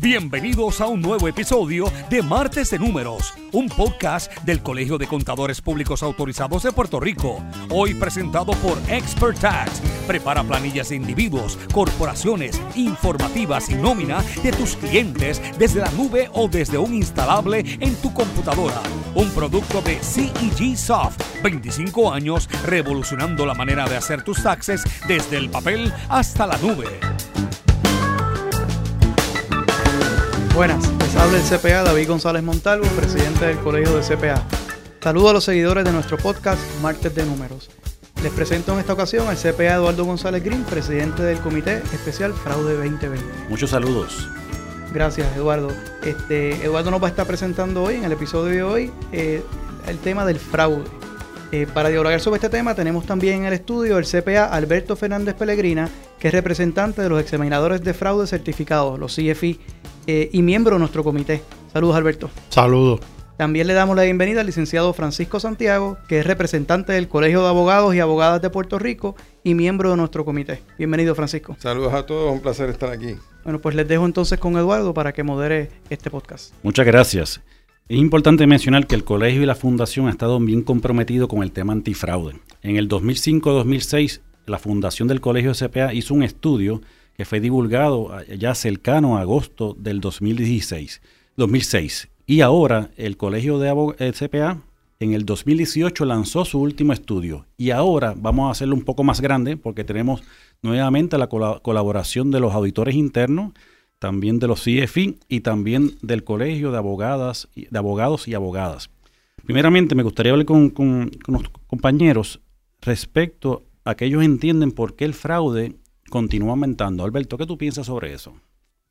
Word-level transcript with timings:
Bienvenidos 0.00 0.80
a 0.80 0.86
un 0.86 1.02
nuevo 1.02 1.26
episodio 1.26 1.90
de 2.08 2.22
Martes 2.22 2.70
de 2.70 2.78
Números, 2.78 3.34
un 3.50 3.68
podcast 3.68 4.32
del 4.44 4.62
Colegio 4.62 4.96
de 4.96 5.08
Contadores 5.08 5.60
Públicos 5.60 6.04
Autorizados 6.04 6.62
de 6.62 6.70
Puerto 6.70 7.00
Rico. 7.00 7.42
Hoy 7.68 7.94
presentado 7.94 8.52
por 8.52 8.78
Expert 8.88 9.40
Tax. 9.40 9.82
Prepara 10.06 10.44
planillas 10.44 10.90
de 10.90 10.96
individuos, 10.96 11.58
corporaciones, 11.74 12.62
informativas 12.76 13.70
y 13.70 13.74
nómina 13.74 14.22
de 14.44 14.52
tus 14.52 14.76
clientes 14.76 15.42
desde 15.58 15.80
la 15.80 15.90
nube 15.90 16.30
o 16.32 16.46
desde 16.46 16.78
un 16.78 16.94
instalable 16.94 17.64
en 17.80 17.96
tu 17.96 18.14
computadora. 18.14 18.80
Un 19.16 19.28
producto 19.30 19.82
de 19.82 19.98
CEG 19.98 20.76
Soft. 20.76 21.20
25 21.42 22.12
años 22.12 22.48
revolucionando 22.64 23.44
la 23.44 23.54
manera 23.54 23.88
de 23.88 23.96
hacer 23.96 24.22
tus 24.22 24.44
taxes 24.44 24.84
desde 25.08 25.38
el 25.38 25.50
papel 25.50 25.92
hasta 26.08 26.46
la 26.46 26.56
nube. 26.58 26.86
Buenas, 30.58 30.92
les 30.98 31.14
habla 31.14 31.38
el 31.38 31.44
CPA 31.44 31.84
David 31.84 32.08
González 32.08 32.42
Montalvo, 32.42 32.84
presidente 32.96 33.46
del 33.46 33.58
Colegio 33.58 33.96
de 33.96 34.02
CPA. 34.02 34.42
Saludo 35.00 35.28
a 35.28 35.32
los 35.34 35.44
seguidores 35.44 35.84
de 35.84 35.92
nuestro 35.92 36.18
podcast 36.18 36.60
Martes 36.82 37.14
de 37.14 37.24
Números. 37.24 37.70
Les 38.24 38.32
presento 38.32 38.72
en 38.72 38.80
esta 38.80 38.94
ocasión 38.94 39.28
al 39.28 39.36
CPA 39.36 39.74
Eduardo 39.74 40.04
González 40.04 40.42
Green, 40.42 40.64
presidente 40.64 41.22
del 41.22 41.38
Comité 41.38 41.76
Especial 41.92 42.32
Fraude 42.32 42.74
2020. 42.74 43.24
Muchos 43.48 43.70
saludos. 43.70 44.28
Gracias, 44.92 45.28
Eduardo. 45.36 45.68
Este, 46.02 46.56
Eduardo 46.64 46.90
nos 46.90 47.00
va 47.00 47.06
a 47.06 47.10
estar 47.10 47.28
presentando 47.28 47.84
hoy, 47.84 47.94
en 47.94 48.02
el 48.02 48.10
episodio 48.10 48.52
de 48.52 48.62
hoy, 48.64 48.92
eh, 49.12 49.44
el 49.86 49.98
tema 49.98 50.26
del 50.26 50.40
fraude. 50.40 50.97
Eh, 51.50 51.66
para 51.72 51.88
dialogar 51.88 52.20
sobre 52.20 52.36
este 52.36 52.50
tema 52.50 52.74
tenemos 52.74 53.06
también 53.06 53.36
en 53.38 53.44
el 53.46 53.54
estudio 53.54 53.96
el 53.96 54.04
CPA 54.04 54.44
Alberto 54.44 54.96
Fernández 54.96 55.34
Pellegrina, 55.34 55.88
que 56.18 56.28
es 56.28 56.34
representante 56.34 57.00
de 57.00 57.08
los 57.08 57.20
examinadores 57.20 57.82
de 57.82 57.94
fraude 57.94 58.26
certificados, 58.26 58.98
los 58.98 59.16
CFI, 59.16 59.58
eh, 60.06 60.28
y 60.30 60.42
miembro 60.42 60.74
de 60.74 60.80
nuestro 60.80 61.02
comité. 61.02 61.42
Saludos, 61.72 61.96
Alberto. 61.96 62.30
Saludos. 62.50 63.00
También 63.38 63.66
le 63.66 63.72
damos 63.72 63.96
la 63.96 64.02
bienvenida 64.02 64.40
al 64.40 64.46
licenciado 64.46 64.92
Francisco 64.92 65.40
Santiago, 65.40 65.96
que 66.06 66.18
es 66.18 66.26
representante 66.26 66.92
del 66.92 67.08
Colegio 67.08 67.40
de 67.40 67.48
Abogados 67.48 67.94
y 67.94 68.00
Abogadas 68.00 68.42
de 68.42 68.50
Puerto 68.50 68.78
Rico 68.78 69.16
y 69.42 69.54
miembro 69.54 69.90
de 69.90 69.96
nuestro 69.96 70.26
comité. 70.26 70.60
Bienvenido, 70.76 71.14
Francisco. 71.14 71.56
Saludos 71.60 71.94
a 71.94 72.04
todos, 72.04 72.30
un 72.32 72.40
placer 72.40 72.68
estar 72.68 72.90
aquí. 72.90 73.16
Bueno, 73.44 73.58
pues 73.60 73.74
les 73.74 73.88
dejo 73.88 74.04
entonces 74.04 74.38
con 74.38 74.56
Eduardo 74.58 74.92
para 74.92 75.12
que 75.12 75.22
modere 75.22 75.70
este 75.88 76.10
podcast. 76.10 76.52
Muchas 76.62 76.84
gracias. 76.84 77.40
Es 77.88 77.96
importante 77.96 78.46
mencionar 78.46 78.86
que 78.86 78.94
el 78.94 79.04
colegio 79.04 79.42
y 79.42 79.46
la 79.46 79.54
fundación 79.54 80.06
han 80.06 80.12
estado 80.12 80.38
bien 80.40 80.60
comprometidos 80.60 81.26
con 81.26 81.42
el 81.42 81.52
tema 81.52 81.72
antifraude. 81.72 82.38
En 82.60 82.76
el 82.76 82.86
2005-2006, 82.86 84.20
la 84.44 84.58
fundación 84.58 85.08
del 85.08 85.22
colegio 85.22 85.52
CPA 85.54 85.94
hizo 85.94 86.12
un 86.12 86.22
estudio 86.22 86.82
que 87.16 87.24
fue 87.24 87.40
divulgado 87.40 88.10
ya 88.36 88.54
cercano 88.54 89.16
a 89.16 89.22
agosto 89.22 89.74
del 89.78 90.02
2016, 90.02 91.00
2006. 91.38 92.10
Y 92.26 92.42
ahora 92.42 92.90
el 92.98 93.16
Colegio 93.16 93.58
de 93.58 93.70
el 93.98 94.12
CPA 94.12 94.60
en 95.00 95.14
el 95.14 95.24
2018 95.24 96.04
lanzó 96.04 96.44
su 96.44 96.60
último 96.60 96.92
estudio 96.92 97.46
y 97.56 97.70
ahora 97.70 98.14
vamos 98.14 98.48
a 98.48 98.50
hacerlo 98.50 98.74
un 98.74 98.82
poco 98.82 99.02
más 99.02 99.22
grande 99.22 99.56
porque 99.56 99.82
tenemos 99.82 100.22
nuevamente 100.60 101.16
la 101.16 101.28
colaboración 101.28 102.30
de 102.30 102.40
los 102.40 102.52
auditores 102.52 102.96
internos, 102.96 103.54
también 103.98 104.38
de 104.38 104.46
los 104.46 104.62
CFI 104.62 105.18
y 105.28 105.40
también 105.40 105.92
del 106.02 106.24
Colegio 106.24 106.70
de, 106.70 106.78
Abogadas, 106.78 107.48
de 107.54 107.78
Abogados 107.78 108.28
y 108.28 108.34
Abogadas. 108.34 108.90
Primeramente 109.44 109.94
me 109.94 110.02
gustaría 110.02 110.32
hablar 110.32 110.46
con, 110.46 110.70
con, 110.70 111.10
compañeros 111.66 112.40
respecto 112.80 113.64
a 113.84 113.94
que 113.94 114.04
ellos 114.04 114.22
entienden 114.22 114.72
por 114.72 114.94
qué 114.94 115.04
el 115.04 115.14
fraude 115.14 115.74
continúa 116.10 116.50
aumentando. 116.50 117.04
Alberto, 117.04 117.38
¿qué 117.38 117.46
tú 117.46 117.56
piensas 117.56 117.86
sobre 117.86 118.12
eso? 118.12 118.34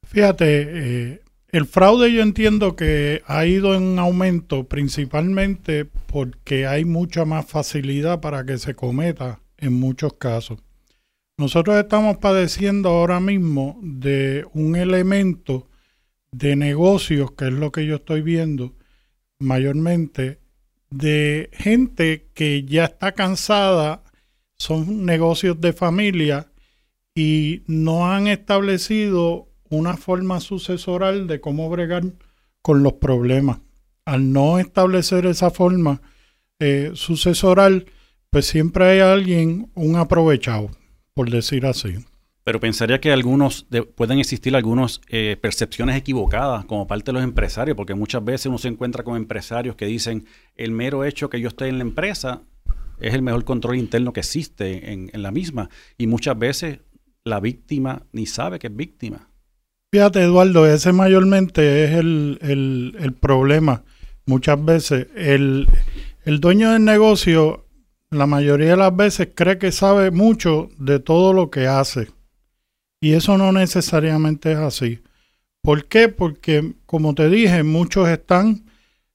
Fíjate, 0.03 0.45
eh, 1.13 1.21
el 1.49 1.65
fraude 1.65 2.11
yo 2.11 2.21
entiendo 2.21 2.75
que 2.75 3.21
ha 3.25 3.45
ido 3.45 3.75
en 3.75 3.99
aumento 3.99 4.65
principalmente 4.65 5.85
porque 5.85 6.65
hay 6.65 6.85
mucha 6.85 7.25
más 7.25 7.45
facilidad 7.45 8.19
para 8.19 8.45
que 8.45 8.57
se 8.57 8.75
cometa 8.75 9.39
en 9.57 9.73
muchos 9.73 10.13
casos. 10.13 10.59
Nosotros 11.39 11.77
estamos 11.77 12.17
padeciendo 12.17 12.89
ahora 12.89 13.19
mismo 13.19 13.79
de 13.83 14.47
un 14.53 14.75
elemento 14.75 15.67
de 16.31 16.55
negocios, 16.55 17.33
que 17.33 17.45
es 17.45 17.53
lo 17.53 17.71
que 17.71 17.85
yo 17.85 17.97
estoy 17.97 18.23
viendo 18.23 18.73
mayormente, 19.37 20.39
de 20.89 21.51
gente 21.53 22.25
que 22.33 22.63
ya 22.63 22.85
está 22.85 23.11
cansada, 23.11 24.03
son 24.57 25.05
negocios 25.05 25.61
de 25.61 25.73
familia 25.73 26.51
y 27.13 27.61
no 27.67 28.11
han 28.11 28.25
establecido 28.25 29.47
una 29.69 29.95
forma 29.95 30.39
sucesoral 30.39 31.27
de 31.27 31.39
cómo 31.39 31.69
bregar 31.69 32.03
con 32.63 32.81
los 32.81 32.93
problemas. 32.93 33.59
Al 34.05 34.33
no 34.33 34.57
establecer 34.57 35.27
esa 35.27 35.51
forma 35.51 36.01
eh, 36.57 36.93
sucesoral, 36.95 37.85
pues 38.31 38.47
siempre 38.47 38.85
hay 38.85 38.99
alguien, 39.01 39.69
un 39.75 39.97
aprovechado, 39.97 40.71
por 41.17 41.29
decir 41.29 41.65
así. 41.65 41.95
Pero 42.45 42.61
pensaría 42.61 43.01
que 43.01 43.11
algunos 43.11 43.67
pueden 43.95 44.19
existir 44.19 44.55
algunas 44.55 45.01
eh, 45.09 45.35
percepciones 45.41 45.97
equivocadas 45.97 46.63
como 46.63 46.87
parte 46.87 47.07
de 47.07 47.13
los 47.13 47.23
empresarios, 47.23 47.75
porque 47.75 47.93
muchas 47.93 48.23
veces 48.23 48.45
uno 48.45 48.57
se 48.57 48.69
encuentra 48.69 49.03
con 49.03 49.17
empresarios 49.17 49.75
que 49.75 49.85
dicen 49.85 50.25
el 50.55 50.71
mero 50.71 51.03
hecho 51.03 51.29
que 51.29 51.41
yo 51.41 51.49
esté 51.49 51.67
en 51.67 51.79
la 51.79 51.83
empresa 51.83 52.43
es 52.99 53.13
el 53.13 53.21
mejor 53.21 53.43
control 53.43 53.77
interno 53.77 54.13
que 54.13 54.21
existe 54.21 54.93
en, 54.93 55.09
en 55.13 55.21
la 55.21 55.31
misma. 55.31 55.69
Y 55.97 56.07
muchas 56.07 56.39
veces 56.39 56.79
la 57.25 57.39
víctima 57.39 58.03
ni 58.11 58.25
sabe 58.25 58.59
que 58.59 58.67
es 58.67 58.75
víctima. 58.75 59.29
Fíjate, 59.91 60.21
Eduardo, 60.21 60.65
ese 60.67 60.91
mayormente 60.91 61.85
es 61.85 61.91
el, 61.91 63.15
problema. 63.19 63.83
Muchas 64.25 64.63
veces 64.63 65.07
el, 65.15 65.67
el 66.25 66.39
dueño 66.39 66.71
del 66.71 66.83
negocio, 66.83 67.66
la 68.09 68.25
mayoría 68.25 68.71
de 68.71 68.77
las 68.77 68.95
veces, 68.95 69.29
cree 69.35 69.57
que 69.57 69.71
sabe 69.71 70.11
mucho 70.11 70.69
de 70.77 70.99
todo 70.99 71.33
lo 71.33 71.49
que 71.49 71.67
hace. 71.67 72.09
Y 73.01 73.13
eso 73.13 73.37
no 73.37 73.51
necesariamente 73.51 74.53
es 74.53 74.57
así. 74.57 74.99
¿Por 75.61 75.85
qué? 75.85 76.07
Porque, 76.07 76.73
como 76.85 77.13
te 77.13 77.29
dije, 77.29 77.63
muchos 77.63 78.07
están 78.07 78.63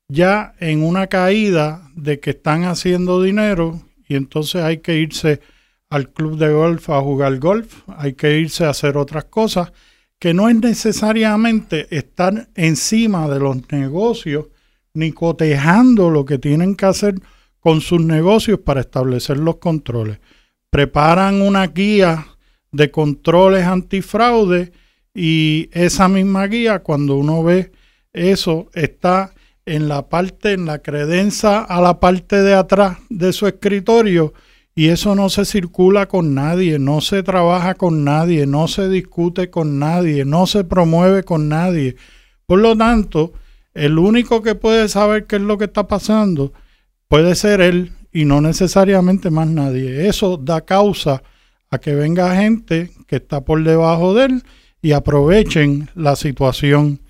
ya 0.08 0.54
en 0.60 0.84
una 0.84 1.06
caída 1.06 1.90
de 1.94 2.20
que 2.20 2.30
están 2.30 2.64
haciendo 2.64 3.22
dinero 3.22 3.80
y 4.06 4.16
entonces 4.16 4.62
hay 4.62 4.78
que 4.78 4.98
irse 4.98 5.40
al 5.88 6.10
club 6.10 6.38
de 6.38 6.52
golf 6.52 6.90
a 6.90 7.00
jugar 7.00 7.38
golf, 7.38 7.82
hay 7.88 8.12
que 8.12 8.38
irse 8.38 8.64
a 8.64 8.70
hacer 8.70 8.96
otras 8.96 9.24
cosas, 9.24 9.72
que 10.18 10.34
no 10.34 10.48
es 10.48 10.56
necesariamente 10.56 11.86
estar 11.96 12.48
encima 12.54 13.28
de 13.28 13.40
los 13.40 13.72
negocios 13.72 14.46
ni 14.94 15.12
cotejando 15.12 16.10
lo 16.10 16.24
que 16.24 16.38
tienen 16.38 16.76
que 16.76 16.86
hacer 16.86 17.14
con 17.62 17.80
sus 17.80 18.00
negocios 18.00 18.58
para 18.58 18.80
establecer 18.80 19.38
los 19.38 19.56
controles. 19.56 20.18
Preparan 20.68 21.40
una 21.40 21.68
guía 21.68 22.26
de 22.72 22.90
controles 22.90 23.64
antifraude 23.64 24.72
y 25.14 25.68
esa 25.72 26.08
misma 26.08 26.48
guía, 26.48 26.80
cuando 26.80 27.14
uno 27.14 27.44
ve 27.44 27.70
eso, 28.12 28.68
está 28.74 29.32
en 29.64 29.86
la 29.86 30.08
parte, 30.08 30.54
en 30.54 30.66
la 30.66 30.80
credencia 30.80 31.60
a 31.60 31.80
la 31.80 32.00
parte 32.00 32.42
de 32.42 32.54
atrás 32.54 32.98
de 33.08 33.32
su 33.32 33.46
escritorio 33.46 34.34
y 34.74 34.88
eso 34.88 35.14
no 35.14 35.28
se 35.28 35.44
circula 35.44 36.08
con 36.08 36.34
nadie, 36.34 36.80
no 36.80 37.00
se 37.00 37.22
trabaja 37.22 37.74
con 37.74 38.02
nadie, 38.02 38.44
no 38.44 38.66
se 38.66 38.88
discute 38.88 39.50
con 39.50 39.78
nadie, 39.78 40.24
no 40.24 40.48
se 40.48 40.64
promueve 40.64 41.22
con 41.22 41.48
nadie. 41.48 41.94
Por 42.46 42.58
lo 42.58 42.76
tanto, 42.76 43.34
el 43.72 43.98
único 43.98 44.42
que 44.42 44.56
puede 44.56 44.88
saber 44.88 45.26
qué 45.26 45.36
es 45.36 45.42
lo 45.42 45.58
que 45.58 45.66
está 45.66 45.86
pasando 45.86 46.52
puede 47.12 47.34
ser 47.34 47.60
él 47.60 47.92
y 48.10 48.24
no 48.24 48.40
necesariamente 48.40 49.30
más 49.30 49.46
nadie. 49.46 50.08
Eso 50.08 50.38
da 50.38 50.62
causa 50.62 51.22
a 51.68 51.76
que 51.76 51.94
venga 51.94 52.34
gente 52.34 52.90
que 53.06 53.16
está 53.16 53.42
por 53.42 53.62
debajo 53.62 54.14
de 54.14 54.24
él 54.24 54.42
y 54.80 54.92
aprovechen 54.92 55.90
la 55.94 56.16
situación. 56.16 57.00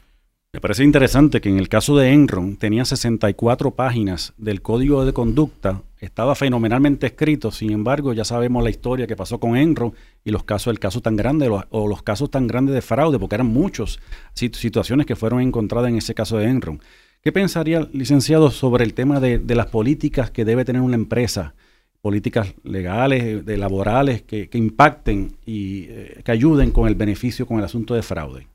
Me 0.53 0.61
parece 0.61 0.83
interesante 0.83 1.41
que 1.41 1.51
en 1.51 1.57
el 1.57 1.69
caso 1.69 1.97
de 1.97 2.13
Enron 2.13 2.57
tenía 2.57 2.85
64 2.85 3.77
páginas 3.77 4.33
del 4.39 4.61
código 4.61 5.05
de 5.05 5.13
conducta, 5.13 5.83
estaba 6.01 6.35
fenomenalmente 6.35 7.07
escrito, 7.07 7.53
sin 7.53 7.71
embargo 7.71 8.13
ya 8.13 8.25
sabemos 8.25 8.65
la 8.65 8.71
historia 8.71 9.07
que 9.07 9.15
pasó 9.15 9.39
con 9.39 9.57
Enron 9.57 9.95
y 10.25 10.33
los 10.33 10.43
casos, 10.43 10.73
el 10.73 10.81
caso 10.81 11.01
tan 11.01 11.15
grande 11.15 11.49
o 11.49 11.87
los 11.87 12.03
casos 12.03 12.29
tan 12.29 12.49
grandes 12.49 12.75
de 12.75 12.83
fraude, 12.83 13.21
porque 13.21 13.37
eran 13.37 13.47
muchas 13.47 14.01
situaciones 14.35 15.07
que 15.07 15.15
fueron 15.15 15.41
encontradas 15.41 15.91
en 15.91 15.99
ese 15.99 16.13
caso 16.13 16.39
de 16.39 16.47
Enron. 16.47 16.81
¿Qué 17.23 17.31
pensaría, 17.31 17.89
licenciado, 17.93 18.51
sobre 18.51 18.85
el 18.85 18.95
tema 18.95 19.21
de, 19.21 19.41
las 19.55 19.67
políticas 19.67 20.33
que 20.33 20.45
debe 20.45 20.65
tener 20.65 20.83
una 20.83 20.97
empresa? 20.97 21.55
políticas 22.01 22.53
legales, 22.65 23.47
de 23.47 23.57
laborales, 23.57 24.23
que, 24.23 24.49
impacten 24.55 25.37
y 25.47 25.85
eh, 25.89 26.21
que 26.25 26.33
ayuden 26.33 26.73
con 26.73 26.89
el 26.89 26.97
beneficio 26.97 27.47
con 27.47 27.59
el 27.59 27.65
asunto 27.65 27.95
de 27.95 28.03
fraude. 28.03 28.49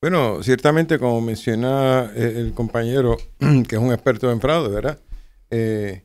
Bueno, 0.00 0.42
ciertamente, 0.42 0.98
como 0.98 1.20
menciona 1.20 2.10
eh, 2.16 2.32
el 2.38 2.54
compañero, 2.54 3.18
que 3.38 3.76
es 3.76 3.82
un 3.82 3.92
experto 3.92 4.32
en 4.32 4.40
fraude, 4.40 4.74
¿verdad? 4.74 4.98
Eh, 5.50 6.02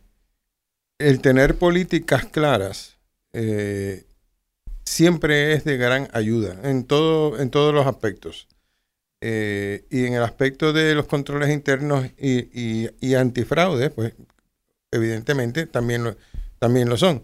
el 1.00 1.22
tener 1.22 1.56
políticas 1.56 2.26
claras 2.26 2.98
siempre 4.84 5.54
es 5.54 5.64
de 5.64 5.78
gran 5.78 6.10
ayuda 6.12 6.58
en, 6.70 6.84
todo, 6.84 7.40
en 7.40 7.50
todos 7.50 7.74
los 7.74 7.88
aspectos. 7.88 8.50
Eh, 9.22 9.86
y 9.92 10.06
en 10.06 10.16
el 10.16 10.24
aspecto 10.24 10.74
de 10.74 10.96
los 10.96 11.06
controles 11.06 11.52
internos 11.52 12.08
y, 12.18 12.90
y, 13.00 13.14
antifraude, 13.14 13.92
pues 13.92 14.14
evidentemente 14.90 15.68
también 15.68 16.04
lo, 16.04 16.18
también 16.58 16.90
lo 16.90 16.98
son. 16.98 17.24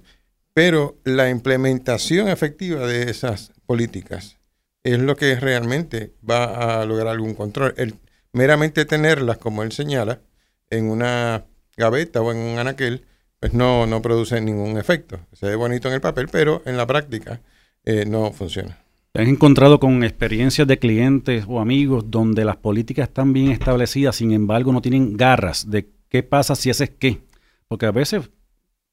Pero 0.53 0.99
la 1.03 1.29
implementación 1.29 2.29
efectiva 2.29 2.85
de 2.85 3.09
esas 3.09 3.51
políticas 3.65 4.37
es 4.83 4.99
lo 4.99 5.15
que 5.15 5.35
realmente 5.39 6.13
va 6.27 6.81
a 6.81 6.85
lograr 6.85 7.07
algún 7.07 7.33
control. 7.33 7.73
El, 7.77 7.95
meramente 8.31 8.85
tenerlas, 8.85 9.37
como 9.37 9.63
él 9.63 9.71
señala, 9.71 10.21
en 10.69 10.89
una 10.89 11.45
gaveta 11.75 12.21
o 12.21 12.31
en 12.31 12.37
un 12.37 12.59
anaquel, 12.59 13.05
pues 13.39 13.53
no, 13.53 13.85
no 13.85 14.01
produce 14.01 14.39
ningún 14.41 14.77
efecto. 14.77 15.19
Se 15.33 15.47
ve 15.47 15.55
bonito 15.55 15.87
en 15.87 15.95
el 15.95 16.01
papel, 16.01 16.27
pero 16.31 16.61
en 16.65 16.77
la 16.77 16.87
práctica 16.87 17.41
eh, 17.85 18.05
no 18.05 18.31
funciona. 18.31 18.77
¿Te 19.11 19.21
has 19.21 19.27
encontrado 19.27 19.79
con 19.79 20.03
experiencias 20.03 20.67
de 20.67 20.79
clientes 20.79 21.45
o 21.47 21.59
amigos 21.59 22.05
donde 22.07 22.45
las 22.45 22.57
políticas 22.57 23.07
están 23.07 23.33
bien 23.33 23.51
establecidas, 23.51 24.15
sin 24.15 24.31
embargo 24.31 24.71
no 24.71 24.81
tienen 24.81 25.17
garras 25.17 25.69
de 25.69 25.89
qué 26.09 26.23
pasa 26.23 26.55
si 26.55 26.69
haces 26.69 26.91
qué? 26.91 27.21
Porque 27.67 27.85
a 27.85 27.91
veces, 27.91 28.29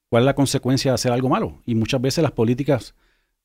¿cuál 0.08 0.22
es 0.22 0.26
la 0.26 0.34
consecuencia 0.34 0.90
de 0.90 0.94
hacer 0.96 1.12
algo 1.12 1.28
malo? 1.28 1.61
Y 1.66 1.75
muchas 1.75 2.00
veces 2.00 2.22
las 2.22 2.32
políticas 2.32 2.94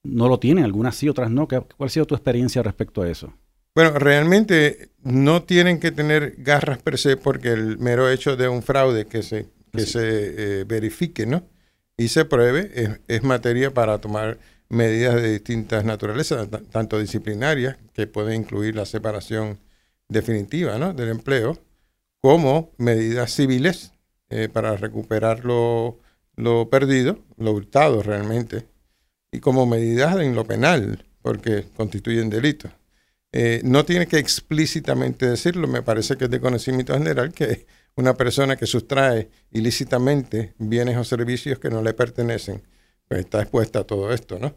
no 0.04 0.28
lo 0.30 0.40
tienen, 0.40 0.64
algunas 0.64 0.96
sí, 0.96 1.10
otras 1.10 1.30
no. 1.30 1.48
¿Cuál 1.48 1.66
ha 1.80 1.90
sido 1.90 2.06
tu 2.06 2.16
experiencia 2.16 2.64
respecto 2.64 3.02
a 3.02 3.10
eso? 3.10 3.34
Bueno, 3.76 3.92
realmente 3.98 4.90
no 5.04 5.44
tienen 5.44 5.80
que 5.80 5.92
tener 5.92 6.36
garras 6.40 6.80
per 6.80 6.98
se 6.98 7.18
porque 7.18 7.50
el 7.50 7.78
mero 7.78 8.10
hecho 8.10 8.36
de 8.36 8.48
un 8.50 8.64
fraude 8.64 9.06
que 9.06 9.24
se, 9.24 9.48
que 9.72 9.82
se 9.82 10.02
eh, 10.02 10.64
verifique 10.66 11.26
¿no? 11.26 11.44
y 11.98 12.08
se 12.08 12.26
pruebe 12.26 13.00
es, 13.08 13.24
materia 13.24 13.74
para 13.74 14.00
tomar 14.00 14.40
medidas 14.70 15.16
de 15.16 15.32
distintas 15.32 15.84
naturalezas, 15.84 16.48
tanto 16.72 17.00
disciplinarias, 17.00 17.78
que 17.94 18.08
pueden 18.08 18.42
incluir 18.42 18.76
la 18.76 18.86
separación 18.86 19.60
definitiva 20.08 20.78
¿no? 20.78 20.94
del 20.94 21.10
empleo, 21.10 21.58
como 22.22 22.72
medidas 22.78 23.34
civiles 23.34 23.94
eh, 24.30 24.50
para 24.52 24.76
recuperar 24.76 25.46
lo, 25.46 26.00
lo 26.36 26.70
perdido, 26.70 27.20
lo 27.38 27.52
hurtado 27.52 28.04
realmente, 28.04 28.68
y 29.32 29.40
como 29.40 29.66
medidas 29.66 30.20
en 30.20 30.36
lo 30.36 30.46
penal, 30.46 31.06
porque 31.22 31.66
constituyen 31.76 32.30
delitos. 32.30 32.72
Eh, 33.32 33.62
no 33.64 33.86
tiene 33.86 34.08
que 34.08 34.18
explícitamente 34.18 35.30
decirlo, 35.30 35.68
me 35.68 35.84
parece 35.84 36.18
que 36.18 36.26
es 36.26 36.32
de 36.32 36.40
conocimiento 36.40 36.94
general 36.94 37.32
que 37.32 37.68
una 37.96 38.16
persona 38.16 38.56
que 38.56 38.66
sustrae 38.66 39.30
ilícitamente 39.52 40.56
bienes 40.58 40.98
o 40.98 41.04
servicios 41.04 41.60
que 41.60 41.70
no 41.70 41.84
le 41.84 41.94
pertenecen, 41.94 42.64
pues 43.10 43.20
está 43.22 43.42
expuesta 43.42 43.80
a 43.80 43.84
todo 43.84 44.14
esto, 44.14 44.40
¿no? 44.40 44.54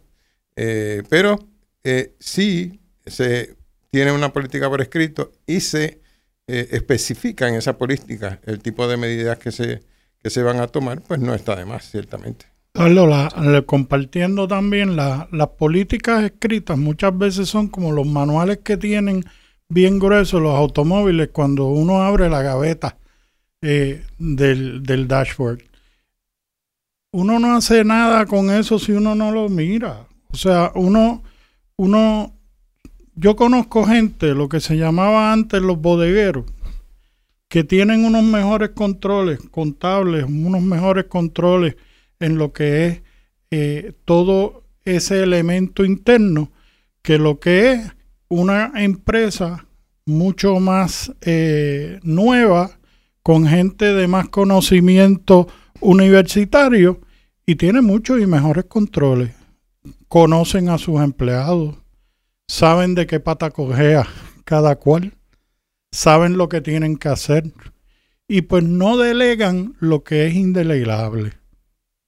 Eh, 0.55 1.03
pero 1.09 1.41
eh, 1.83 2.15
sí 2.21 2.81
se 3.05 3.57
tiene 3.91 4.13
una 4.13 4.33
política 4.33 4.71
por 4.71 4.81
escrito 4.81 5.33
y 5.47 5.61
se 5.61 6.01
especifica 6.45 7.49
en 7.49 7.55
esa 7.55 7.79
política 7.79 8.39
el 8.45 8.59
tipo 8.61 8.87
de 8.87 8.99
medidas 8.99 9.39
que 9.39 9.51
se, 9.51 9.81
que 10.23 10.29
se 10.29 10.43
van 10.43 10.61
a 10.61 10.67
tomar, 10.67 11.01
pues 11.01 11.19
no 11.19 11.35
está 11.35 11.57
de 11.57 11.65
más, 11.65 11.91
ciertamente. 11.91 12.47
Carlos, 12.73 13.33
compartiendo 13.67 14.49
también 14.49 14.97
las 14.97 15.49
políticas 15.59 16.25
escritas 16.25 16.79
muchas 16.79 17.17
veces 17.17 17.49
son 17.49 17.69
como 17.69 17.93
los 17.93 18.07
manuales 18.07 18.59
que 18.59 18.77
tienen 18.77 19.25
bien 19.69 19.99
gruesos 19.99 20.41
los 20.41 20.55
automóviles 20.55 21.29
cuando 21.33 21.67
uno 21.67 22.03
abre 22.03 22.29
la 22.29 22.43
gaveta 22.43 22.97
eh, 23.61 24.05
del, 24.19 24.83
del 24.83 25.07
dashboard. 25.09 25.63
Uno 27.13 27.39
no 27.39 27.55
hace 27.55 27.85
nada 27.85 28.25
con 28.25 28.51
eso 28.51 28.79
si 28.79 28.93
uno 28.93 29.15
no 29.15 29.33
lo 29.33 29.49
mira. 29.51 30.07
O 30.33 30.37
sea, 30.37 30.73
uno, 30.75 31.23
uno, 31.77 32.33
yo 33.15 33.37
conozco 33.37 33.85
gente, 33.85 34.35
lo 34.35 34.49
que 34.49 34.61
se 34.61 34.79
llamaba 34.79 35.31
antes 35.31 35.61
los 35.61 35.79
bodegueros, 35.79 36.47
que 37.49 37.65
tienen 37.65 38.07
unos 38.07 38.25
mejores 38.25 38.71
controles 38.71 39.41
contables, 39.51 40.25
unos 40.25 40.63
mejores 40.63 41.05
controles 41.05 41.77
en 42.19 42.39
lo 42.39 42.55
que 42.55 42.87
es 42.87 43.03
eh, 43.51 43.93
todo 44.07 44.65
ese 44.85 45.23
elemento 45.23 45.85
interno 45.85 46.51
que 47.03 47.19
lo 47.19 47.39
que 47.39 47.73
es 47.73 47.93
una 48.29 48.73
empresa 48.77 49.67
mucho 50.07 50.61
más 50.61 51.13
eh, 51.21 52.01
nueva, 52.03 52.71
con 53.23 53.47
gente 53.47 53.93
de 53.93 54.09
más 54.09 54.29
conocimiento 54.31 55.49
universitario 55.83 57.01
y 57.45 57.57
tiene 57.57 57.83
muchos 57.83 58.21
y 58.21 58.27
mejores 58.27 58.65
controles. 58.65 59.33
Conocen 60.09 60.69
a 60.69 60.79
sus 60.79 61.01
empleados, 61.01 61.77
saben 62.49 62.95
de 62.95 63.07
qué 63.07 63.21
pata 63.21 63.51
cogea 63.51 64.07
cada 64.45 64.77
cual, 64.77 65.13
saben 65.91 66.37
lo 66.37 66.49
que 66.49 66.61
tienen 66.61 66.97
que 66.97 67.09
hacer 67.09 67.53
y 68.29 68.43
pues 68.43 68.65
no 68.65 68.97
delegan 68.97 69.75
lo 69.81 70.05
que 70.05 70.27
es 70.27 70.35
indelegable. 70.35 71.33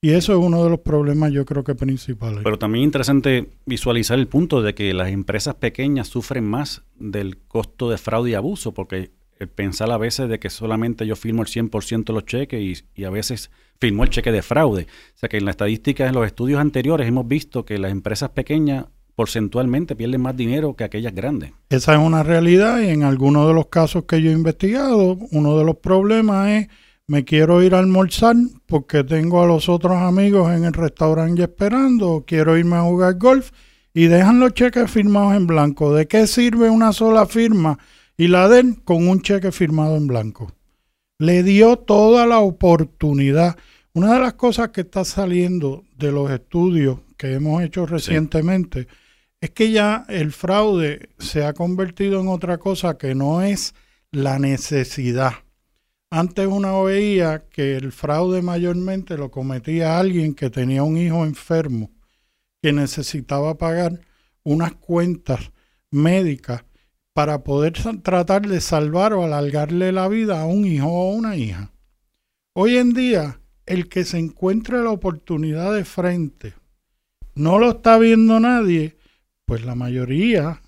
Y 0.00 0.10
eso 0.10 0.32
es 0.32 0.38
uno 0.38 0.62
de 0.62 0.68
los 0.68 0.80
problemas 0.80 1.32
yo 1.32 1.46
creo 1.46 1.64
que 1.64 1.74
principales. 1.74 2.40
Pero 2.44 2.58
también 2.58 2.82
es 2.82 2.88
interesante 2.88 3.48
visualizar 3.64 4.18
el 4.18 4.28
punto 4.28 4.60
de 4.60 4.74
que 4.74 4.92
las 4.92 5.08
empresas 5.08 5.54
pequeñas 5.54 6.08
sufren 6.08 6.44
más 6.44 6.82
del 6.96 7.38
costo 7.38 7.88
de 7.88 7.96
fraude 7.96 8.32
y 8.32 8.34
abuso, 8.34 8.74
porque 8.74 9.12
pensar 9.54 9.90
a 9.90 9.98
veces 9.98 10.28
de 10.28 10.38
que 10.38 10.50
solamente 10.50 11.06
yo 11.06 11.16
firmo 11.16 11.42
el 11.42 11.48
100% 11.48 12.04
de 12.04 12.12
los 12.12 12.24
cheques 12.24 12.84
y, 12.94 13.04
a 13.04 13.10
veces 13.10 13.50
firmo 13.80 14.04
el 14.04 14.10
cheque 14.10 14.32
de 14.32 14.42
fraude. 14.42 14.86
O 15.14 15.18
sea 15.18 15.28
que 15.28 15.38
en 15.38 15.44
la 15.44 15.50
estadística, 15.50 16.06
en 16.06 16.14
los 16.14 16.26
estudios 16.26 16.60
anteriores, 16.60 17.06
hemos 17.06 17.26
visto 17.26 17.64
que 17.64 17.78
las 17.78 17.92
empresas 17.92 18.30
pequeñas 18.30 18.86
porcentualmente 19.14 19.94
pierden 19.94 20.22
más 20.22 20.36
dinero 20.36 20.74
que 20.74 20.84
aquellas 20.84 21.14
grandes. 21.14 21.52
Esa 21.70 21.94
es 21.94 22.00
una 22.00 22.22
realidad 22.22 22.80
y 22.80 22.88
en 22.88 23.04
algunos 23.04 23.46
de 23.46 23.54
los 23.54 23.66
casos 23.66 24.04
que 24.04 24.20
yo 24.20 24.30
he 24.30 24.34
investigado, 24.34 25.18
uno 25.30 25.56
de 25.58 25.64
los 25.64 25.76
problemas 25.76 26.48
es 26.48 26.68
me 27.06 27.24
quiero 27.24 27.62
ir 27.62 27.74
a 27.74 27.80
almorzar 27.80 28.34
porque 28.66 29.04
tengo 29.04 29.42
a 29.42 29.46
los 29.46 29.68
otros 29.68 29.96
amigos 29.96 30.50
en 30.52 30.64
el 30.64 30.72
restaurante 30.72 31.42
esperando, 31.42 32.10
o 32.10 32.24
quiero 32.24 32.56
irme 32.56 32.76
a 32.76 32.82
jugar 32.82 33.18
golf 33.18 33.50
y 33.92 34.06
dejan 34.06 34.40
los 34.40 34.54
cheques 34.54 34.90
firmados 34.90 35.34
en 35.34 35.46
blanco. 35.46 35.94
¿De 35.94 36.08
qué 36.08 36.26
sirve 36.26 36.70
una 36.70 36.92
sola 36.92 37.26
firma 37.26 37.78
y 38.16 38.28
la 38.28 38.48
den 38.48 38.74
con 38.74 39.08
un 39.08 39.22
cheque 39.22 39.52
firmado 39.52 39.96
en 39.96 40.06
blanco? 40.06 40.52
Le 41.18 41.42
dio 41.42 41.76
toda 41.76 42.26
la 42.26 42.40
oportunidad. 42.40 43.56
Una 43.92 44.14
de 44.14 44.20
las 44.20 44.34
cosas 44.34 44.70
que 44.70 44.82
está 44.82 45.04
saliendo 45.04 45.84
de 45.96 46.12
los 46.12 46.30
estudios 46.30 47.00
que 47.16 47.32
hemos 47.32 47.62
hecho 47.62 47.86
recientemente 47.86 48.88
es 49.40 49.50
que 49.50 49.70
ya 49.70 50.04
el 50.08 50.32
fraude 50.32 51.10
se 51.18 51.44
ha 51.44 51.52
convertido 51.52 52.20
en 52.20 52.28
otra 52.28 52.58
cosa 52.58 52.98
que 52.98 53.14
no 53.14 53.42
es 53.42 53.74
la 54.10 54.38
necesidad 54.38 55.34
antes 56.16 56.46
uno 56.46 56.84
veía 56.84 57.48
que 57.50 57.74
el 57.74 57.90
fraude 57.90 58.40
mayormente 58.40 59.16
lo 59.16 59.32
cometía 59.32 59.98
alguien 59.98 60.32
que 60.32 60.48
tenía 60.48 60.84
un 60.84 60.96
hijo 60.96 61.24
enfermo, 61.24 61.90
que 62.62 62.72
necesitaba 62.72 63.58
pagar 63.58 64.00
unas 64.44 64.74
cuentas 64.74 65.50
médicas 65.90 66.64
para 67.14 67.44
poder 67.44 67.72
tratar 68.02 68.46
de 68.46 68.60
salvar 68.60 69.12
o 69.14 69.24
alargarle 69.24 69.92
la 69.92 70.08
vida 70.08 70.42
a 70.42 70.46
un 70.46 70.66
hijo 70.66 70.88
o 70.88 71.12
una 71.12 71.36
hija. 71.36 71.70
Hoy 72.52 72.76
en 72.76 72.92
día, 72.92 73.40
el 73.66 73.88
que 73.88 74.04
se 74.04 74.18
encuentre 74.18 74.82
la 74.82 74.90
oportunidad 74.90 75.72
de 75.72 75.84
frente, 75.84 76.54
no 77.34 77.58
lo 77.58 77.70
está 77.70 77.98
viendo 77.98 78.38
nadie, 78.40 78.96
pues 79.46 79.64
la 79.64 79.74
mayoría 79.74 80.60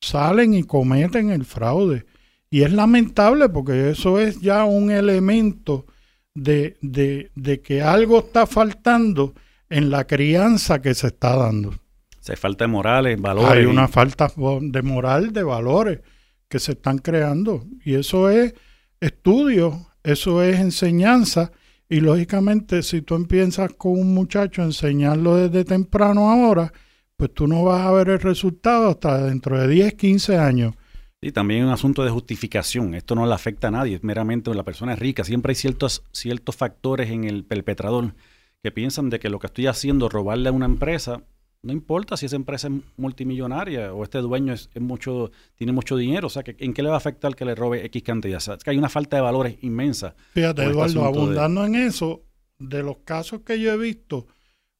salen 0.00 0.54
y 0.54 0.64
cometen 0.64 1.30
el 1.30 1.44
fraude. 1.44 2.04
Y 2.50 2.62
es 2.62 2.72
lamentable 2.72 3.48
porque 3.48 3.90
eso 3.90 4.18
es 4.18 4.40
ya 4.40 4.64
un 4.64 4.90
elemento 4.90 5.86
de, 6.34 6.78
de, 6.80 7.60
que 7.62 7.82
algo 7.82 8.20
está 8.20 8.46
faltando 8.46 9.34
en 9.68 9.90
la 9.90 10.06
crianza 10.06 10.82
que 10.82 10.94
se 10.94 11.08
está 11.08 11.36
dando. 11.36 11.74
Se 12.20 12.36
falta 12.36 12.64
de 12.64 12.68
morales, 12.68 13.20
valores. 13.20 13.50
Hay 13.50 13.64
una 13.64 13.88
falta 13.88 14.30
de 14.60 14.82
moral, 14.82 15.32
de 15.32 15.42
valores 15.42 16.00
que 16.48 16.58
se 16.58 16.72
están 16.72 16.98
creando. 16.98 17.64
Y 17.84 17.94
eso 17.94 18.28
es 18.28 18.54
estudio, 19.00 19.88
eso 20.02 20.42
es 20.42 20.60
enseñanza. 20.60 21.52
Y 21.88 22.00
lógicamente, 22.00 22.82
si 22.82 23.02
tú 23.02 23.16
empiezas 23.16 23.72
con 23.72 23.92
un 23.92 24.14
muchacho 24.14 24.62
a 24.62 24.66
enseñarlo 24.66 25.36
desde 25.36 25.64
temprano 25.64 26.30
ahora, 26.30 26.72
pues 27.16 27.34
tú 27.34 27.46
no 27.46 27.64
vas 27.64 27.80
a 27.86 27.92
ver 27.92 28.10
el 28.10 28.20
resultado 28.20 28.90
hasta 28.90 29.24
dentro 29.24 29.58
de 29.58 29.68
10, 29.68 29.94
15 29.94 30.38
años. 30.38 30.74
Y 31.22 31.32
también 31.32 31.64
un 31.64 31.70
asunto 31.70 32.02
de 32.02 32.10
justificación. 32.10 32.94
Esto 32.94 33.14
no 33.14 33.26
le 33.26 33.34
afecta 33.34 33.68
a 33.68 33.70
nadie, 33.70 33.96
es 33.96 34.04
meramente 34.04 34.54
la 34.54 34.62
persona 34.62 34.94
es 34.94 34.98
rica. 34.98 35.24
Siempre 35.24 35.50
hay 35.50 35.56
ciertos, 35.56 36.02
ciertos 36.12 36.56
factores 36.56 37.10
en 37.10 37.24
el 37.24 37.44
perpetrador 37.44 38.14
que 38.62 38.70
piensan 38.70 39.10
de 39.10 39.18
que 39.18 39.28
lo 39.28 39.38
que 39.38 39.48
estoy 39.48 39.66
haciendo, 39.66 40.08
robarle 40.08 40.48
a 40.48 40.52
una 40.52 40.66
empresa, 40.66 41.22
no 41.62 41.72
importa 41.72 42.16
si 42.16 42.26
esa 42.26 42.36
empresa 42.36 42.68
es 42.68 42.74
multimillonaria 42.96 43.92
o 43.92 44.02
este 44.02 44.18
dueño 44.18 44.52
es, 44.52 44.68
mucho, 44.80 45.30
tiene 45.54 45.72
mucho 45.72 45.96
dinero, 45.96 46.28
o 46.28 46.30
sea, 46.30 46.42
que, 46.42 46.56
¿en 46.58 46.72
qué 46.72 46.82
le 46.82 46.88
va 46.88 46.94
a 46.94 46.98
afectar 46.98 47.34
que 47.34 47.44
le 47.44 47.54
robe 47.54 47.84
X 47.86 48.02
cantidad? 48.02 48.38
O 48.38 48.40
sea, 48.40 48.54
es 48.54 48.64
que 48.64 48.70
hay 48.70 48.78
una 48.78 48.88
falta 48.88 49.16
de 49.16 49.22
valores 49.22 49.58
inmensa. 49.62 50.14
Fíjate, 50.32 50.62
este 50.62 50.72
Eduardo, 50.72 51.04
abundando 51.04 51.64
en 51.64 51.74
eso, 51.74 52.24
de 52.58 52.82
los 52.82 52.98
casos 52.98 53.40
que 53.40 53.60
yo 53.60 53.72
he 53.72 53.76
visto, 53.76 54.26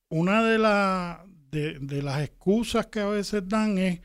una 0.09 0.43
de, 0.43 0.59
de, 1.51 1.79
de 1.79 2.03
las 2.03 2.23
excusas 2.23 2.87
que 2.87 3.01
a 3.01 3.07
veces 3.07 3.49
dan 3.49 3.79
es 3.79 4.01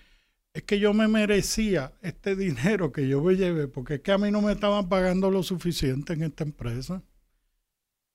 es 0.56 0.64
que 0.64 0.80
yo 0.80 0.94
me 0.94 1.10
merecía 1.10 1.92
este 2.02 2.36
dinero 2.38 2.92
que 2.92 3.08
yo 3.08 3.22
me 3.22 3.36
llevé, 3.36 3.68
porque 3.68 3.96
es 3.96 4.00
que 4.00 4.14
a 4.14 4.18
mí 4.18 4.32
no 4.32 4.42
me 4.42 4.54
estaban 4.54 4.90
pagando 4.90 5.30
lo 5.30 5.44
suficiente 5.44 6.14
en 6.14 6.24
esta 6.24 6.46
empresa. 6.46 7.04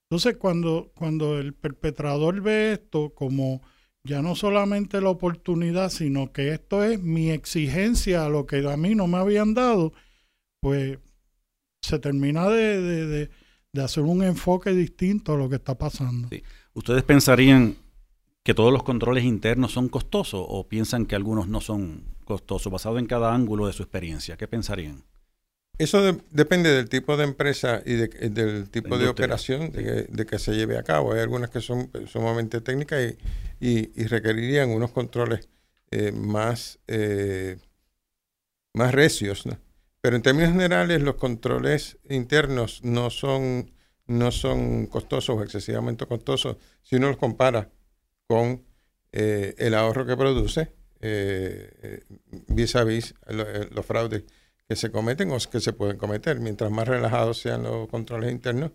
Entonces, 0.09 0.35
cuando, 0.37 0.91
cuando 0.95 1.37
el 1.37 1.53
perpetrador 1.53 2.41
ve 2.41 2.73
esto 2.73 3.13
como 3.13 3.61
ya 4.03 4.21
no 4.21 4.35
solamente 4.35 5.01
la 5.01 5.09
oportunidad, 5.09 5.89
sino 5.89 6.31
que 6.31 6.53
esto 6.53 6.83
es 6.83 7.01
mi 7.01 7.29
exigencia 7.29 8.25
a 8.25 8.29
lo 8.29 8.45
que 8.45 8.67
a 8.67 8.77
mí 8.77 8.95
no 8.95 9.07
me 9.07 9.17
habían 9.17 9.53
dado, 9.53 9.93
pues 10.59 10.97
se 11.81 11.99
termina 11.99 12.49
de, 12.49 13.29
hacer 13.81 14.03
un 14.03 14.23
enfoque 14.23 14.71
distinto 14.71 15.33
a 15.33 15.37
lo 15.37 15.49
que 15.49 15.55
está 15.55 15.77
pasando. 15.77 16.29
¿Ustedes 16.73 17.03
pensarían 17.03 17.75
que 18.43 18.53
todos 18.53 18.73
los 18.73 18.83
controles 18.83 19.23
internos 19.23 19.71
son 19.71 19.89
costosos 19.89 20.43
o 20.47 20.67
piensan 20.67 21.05
que 21.05 21.15
algunos 21.15 21.47
no 21.47 21.61
son 21.61 22.03
costosos, 22.25 22.71
basado 22.71 22.97
en 22.97 23.05
cada 23.05 23.33
ángulo 23.33 23.67
de 23.67 23.73
su 23.73 23.83
experiencia? 23.83 24.37
¿Qué 24.37 24.47
pensarían? 24.47 25.03
Eso 25.77 26.15
depende 26.29 26.69
del 26.69 26.89
tipo 26.89 27.17
de 27.17 27.23
empresa 27.23 27.81
y 27.83 27.93
del 27.95 28.69
tipo 28.69 28.99
de 28.99 29.07
operación 29.07 29.71
de 29.71 30.25
que, 30.27 30.37
se 30.37 30.53
lleve 30.53 30.77
a 30.77 30.83
cabo. 30.83 31.13
Hay 31.13 31.21
algunas 31.21 31.49
que 31.49 31.59
son 31.59 31.89
sumamente 32.05 32.61
técnicas 32.61 33.15
y, 33.59 34.05
requerirían 34.05 34.69
unos 34.69 34.91
controles 34.91 35.49
eh, 35.89 36.11
más, 36.11 36.79
eh, 36.87 37.57
más 38.73 38.93
recios. 38.93 39.43
Pero 40.01 40.15
en 40.15 40.21
términos 40.21 40.51
generales, 40.51 41.01
los 41.01 41.15
controles 41.15 41.97
internos 42.09 42.83
no 42.83 43.09
son, 43.09 43.71
no 44.05 44.31
son 44.31 44.85
costosos 44.85 45.35
o 45.35 45.43
excesivamente 45.43 46.05
costosos 46.05 46.57
si 46.83 46.97
uno 46.97 47.07
los 47.07 47.17
compara 47.17 47.71
con 48.27 48.63
eh, 49.13 49.55
el 49.57 49.73
ahorro 49.73 50.05
que 50.05 50.15
produce 50.15 50.73
vis 52.47 52.75
a 52.75 52.83
vis 52.83 53.15
los 53.27 53.85
fraudes 53.87 54.23
que 54.71 54.77
se 54.77 54.89
cometen 54.89 55.29
o 55.31 55.37
que 55.51 55.59
se 55.59 55.73
pueden 55.73 55.97
cometer. 55.97 56.39
Mientras 56.39 56.71
más 56.71 56.87
relajados 56.87 57.41
sean 57.41 57.63
los 57.63 57.89
controles 57.89 58.31
internos, 58.31 58.71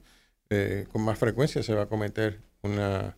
eh, 0.50 0.86
con 0.92 1.00
más 1.00 1.18
frecuencia 1.18 1.62
se 1.62 1.74
va 1.74 1.84
a 1.84 1.86
cometer 1.86 2.42
una, 2.60 3.16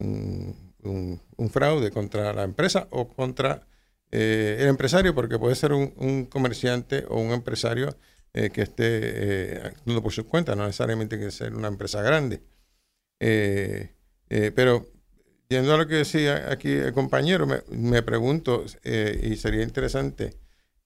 un, 0.00 1.18
fraude 1.50 1.90
contra 1.90 2.34
la 2.34 2.42
empresa 2.42 2.88
o 2.90 3.08
contra 3.08 3.66
eh, 4.10 4.58
el 4.60 4.68
empresario, 4.68 5.14
porque 5.14 5.38
puede 5.38 5.54
ser 5.54 5.72
un, 5.72 6.26
comerciante 6.26 7.06
o 7.08 7.18
un 7.18 7.32
empresario 7.32 7.96
eh, 8.34 8.50
que 8.50 8.62
esté 8.62 9.62
actuando 9.64 10.02
por 10.02 10.12
su 10.12 10.26
cuenta, 10.26 10.54
no 10.54 10.66
necesariamente 10.66 11.18
que 11.18 11.30
ser 11.30 11.54
una 11.54 11.68
empresa 11.68 12.02
grande. 12.02 12.42
pero 14.28 14.86
yendo 15.48 15.72
a 15.72 15.78
lo 15.78 15.86
que 15.86 15.94
decía 15.94 16.52
aquí 16.52 16.70
el 16.70 16.92
compañero, 16.92 17.46
me, 17.46 17.62
me 17.70 18.02
pregunto, 18.02 18.66
y 18.84 19.36
sería 19.36 19.62
interesante 19.62 20.38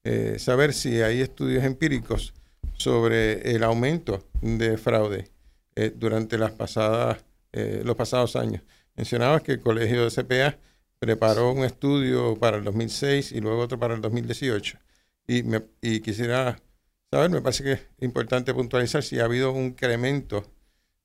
eh, 0.05 0.37
saber 0.37 0.71
si 0.73 1.01
hay 1.01 1.21
estudios 1.21 1.63
empíricos 1.63 2.35
sobre 2.73 3.55
el 3.55 3.63
aumento 3.63 4.23
de 4.39 4.77
fraude 4.77 5.31
eh, 5.75 5.91
durante 5.95 6.37
las 6.37 6.51
pasadas, 6.51 7.25
eh, 7.51 7.81
los 7.83 7.95
pasados 7.95 8.35
años. 8.35 8.61
Mencionabas 8.95 9.41
que 9.41 9.53
el 9.53 9.61
Colegio 9.61 10.07
de 10.07 10.11
CPA 10.11 10.59
preparó 10.99 11.51
un 11.51 11.65
estudio 11.65 12.37
para 12.37 12.57
el 12.57 12.63
2006 12.63 13.31
y 13.31 13.41
luego 13.41 13.61
otro 13.61 13.79
para 13.79 13.95
el 13.95 14.01
2018. 14.01 14.77
Y, 15.27 15.41
me, 15.41 15.63
y 15.81 16.01
quisiera 16.01 16.61
saber, 17.09 17.31
me 17.31 17.41
parece 17.41 17.63
que 17.63 17.71
es 17.71 17.81
importante 18.01 18.53
puntualizar 18.53 19.01
si 19.01 19.19
ha 19.19 19.25
habido 19.25 19.51
un 19.53 19.65
incremento 19.65 20.45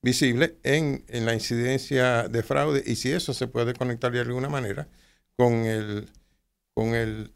visible 0.03 0.59
en, 0.63 1.07
en, 1.09 1.25
la 1.25 1.33
incidencia 1.33 2.29
de 2.29 2.43
fraude 2.43 2.83
y 2.85 2.97
si 2.97 3.13
eso 3.13 3.33
se 3.33 3.47
puede 3.47 3.73
conectar 3.73 4.13
de 4.13 4.21
alguna 4.21 4.51
manera 4.51 4.89
con 5.37 5.55
el, 5.65 6.11
con 6.75 6.95
el 6.95 7.33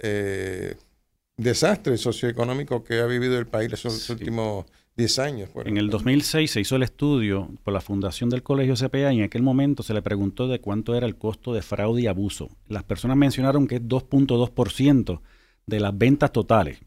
desastre 1.37 1.97
socioeconómico 1.97 2.85
que 2.85 3.01
ha 3.01 3.07
vivido 3.07 3.39
el 3.39 3.47
país 3.47 3.71
los 3.71 4.11
últimos 4.11 4.67
10 4.97 5.19
años. 5.19 5.51
En 5.65 5.77
el 5.77 5.91
2006 5.91 6.49
se 6.51 6.61
hizo 6.61 6.77
el 6.77 6.85
estudio 6.85 7.51
por 7.65 7.75
la 7.75 7.81
fundación 7.81 8.31
del 8.31 8.45
Colegio 8.45 8.77
CPA 8.77 9.13
y 9.13 9.19
en 9.19 9.25
aquel 9.25 9.43
momento 9.43 9.83
se 9.83 9.95
le 9.95 10.03
preguntó 10.03 10.47
de 10.47 10.61
cuánto 10.61 10.95
era 10.95 11.07
el 11.07 11.17
costo 11.17 11.53
de 11.53 11.63
fraude 11.63 12.03
y 12.03 12.07
abuso. 12.07 12.51
Las 12.69 12.85
personas 12.85 13.17
mencionaron 13.17 13.67
que 13.67 13.75
es 13.77 13.83
2.2% 13.83 15.21
de 15.67 15.81
las 15.81 15.99
ventas 15.99 16.31
totales. 16.33 16.79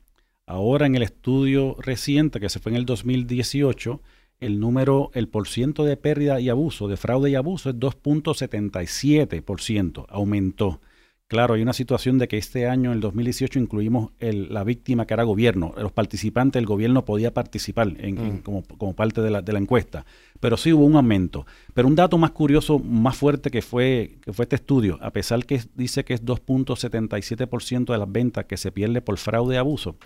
Ahora 0.45 0.85
en 0.85 0.95
el 0.95 1.03
estudio 1.03 1.75
reciente 1.79 2.39
que 2.39 2.47
se 2.47 2.59
fue 2.59 2.71
en 2.71 2.77
el 2.77 2.85
2018, 2.85 4.01
el 4.39 4.61
número, 4.61 5.11
el 5.13 5.27
porciento 5.27 5.83
de 5.83 5.97
pérdida 5.97 6.39
y 6.39 6.47
abuso, 6.47 6.87
de 6.87 6.95
fraude 6.95 7.31
y 7.31 7.35
abuso 7.35 7.71
es 7.71 7.75
2.77%, 7.75 10.05
aumentó. 10.07 10.79
Claro, 11.27 11.55
hay 11.55 11.61
una 11.61 11.73
situación 11.73 12.17
de 12.19 12.29
que 12.29 12.37
este 12.37 12.69
año, 12.69 12.91
en 12.91 12.95
el 12.95 13.01
2018, 13.01 13.59
incluimos 13.59 14.11
la 14.21 14.63
víctima 14.63 15.05
que 15.05 15.13
era 15.13 15.23
gobierno. 15.23 15.73
Los 15.75 15.91
participantes, 15.91 16.57
el 16.57 16.65
gobierno 16.65 17.03
podía 17.03 17.33
participar 17.33 17.89
en, 17.97 18.37
mm. 18.37 18.43
como, 18.43 18.93
parte 18.93 19.19
de 19.19 19.29
la, 19.29 19.59
encuesta. 19.59 20.05
Pero 20.39 20.55
sí 20.55 20.71
hubo 20.71 20.85
un 20.85 20.95
aumento. 20.95 21.45
Pero 21.73 21.89
un 21.89 21.95
dato 21.95 22.17
más 22.17 22.31
curioso, 22.31 22.79
más 22.79 23.17
fuerte 23.17 23.51
que 23.51 23.61
fue, 23.61 24.19
que 24.21 24.31
fue 24.31 24.43
este 24.43 24.55
estudio, 24.55 24.99
a 25.01 25.11
pesar 25.11 25.45
que 25.45 25.59
dice 25.75 26.05
que 26.05 26.13
es 26.13 26.23
2.77% 26.23 27.91
de 27.91 27.97
las 27.97 28.09
ventas 28.09 28.45
que 28.45 28.55
se 28.55 28.71
pierde 28.71 29.01
por 29.01 29.17
fraude 29.17 29.55
y 29.55 29.57
abuso, 29.57 29.97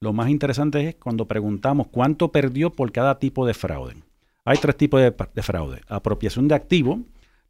lo 0.00 0.14
más 0.14 0.30
interesante 0.30 0.88
es 0.88 0.94
cuando 0.94 1.28
preguntamos 1.28 1.88
cuánto 1.88 2.32
perdió 2.32 2.70
por 2.70 2.90
cada 2.90 3.18
tipo 3.18 3.46
de 3.46 3.52
fraude. 3.52 3.96
Hay 4.46 4.56
tres 4.56 4.78
tipos 4.78 5.02
de, 5.02 5.14
de 5.34 5.42
fraude. 5.42 5.82
Apropiación 5.88 6.48
de 6.48 6.54
activos, 6.54 7.00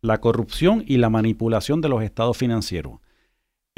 la 0.02 0.18
corrupción 0.18 0.82
y 0.84 0.96
la 0.96 1.10
manipulación 1.10 1.80
de 1.80 1.88
los 1.88 2.02
estados 2.02 2.36
financieros. 2.36 2.94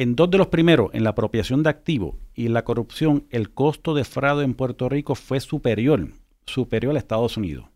En 0.02 0.16
dos 0.16 0.28
de 0.32 0.38
los 0.38 0.48
primeros, 0.48 0.92
en 0.94 1.04
la 1.04 1.10
apropiación 1.10 1.62
de 1.62 1.70
activos 1.70 2.16
y 2.34 2.48
la 2.48 2.64
corrupción, 2.64 3.28
el 3.30 3.50
costo 3.50 3.94
de 3.94 4.02
fraude 4.02 4.42
en 4.42 4.54
Puerto 4.54 4.88
Rico 4.88 5.14
fue 5.14 5.38
superior, 5.38 6.08
superior 6.44 6.96
a 6.96 6.98
Estados 6.98 7.36
Unidos. 7.36 7.66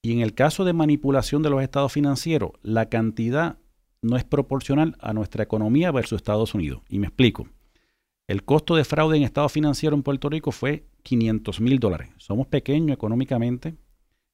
Y 0.00 0.12
en 0.12 0.20
el 0.20 0.32
caso 0.32 0.64
de 0.64 0.72
manipulación 0.72 1.42
de 1.42 1.50
los 1.50 1.60
estados 1.64 1.92
financieros, 1.92 2.52
la 2.62 2.88
cantidad 2.88 3.58
no 4.00 4.16
es 4.16 4.22
proporcional 4.22 4.96
a 5.00 5.12
nuestra 5.12 5.42
economía 5.42 5.90
versus 5.90 6.18
Estados 6.18 6.54
Unidos. 6.54 6.82
Y 6.88 7.00
me 7.00 7.08
explico. 7.08 7.48
El 8.28 8.44
costo 8.44 8.76
de 8.76 8.84
fraude 8.84 9.16
en 9.16 9.24
estado 9.24 9.48
financiero 9.48 9.96
en 9.96 10.04
Puerto 10.04 10.28
Rico 10.28 10.52
fue 10.52 10.86
500 11.02 11.60
mil 11.60 11.80
dólares. 11.80 12.10
Somos 12.18 12.46
pequeños 12.46 12.94
económicamente, 12.94 13.74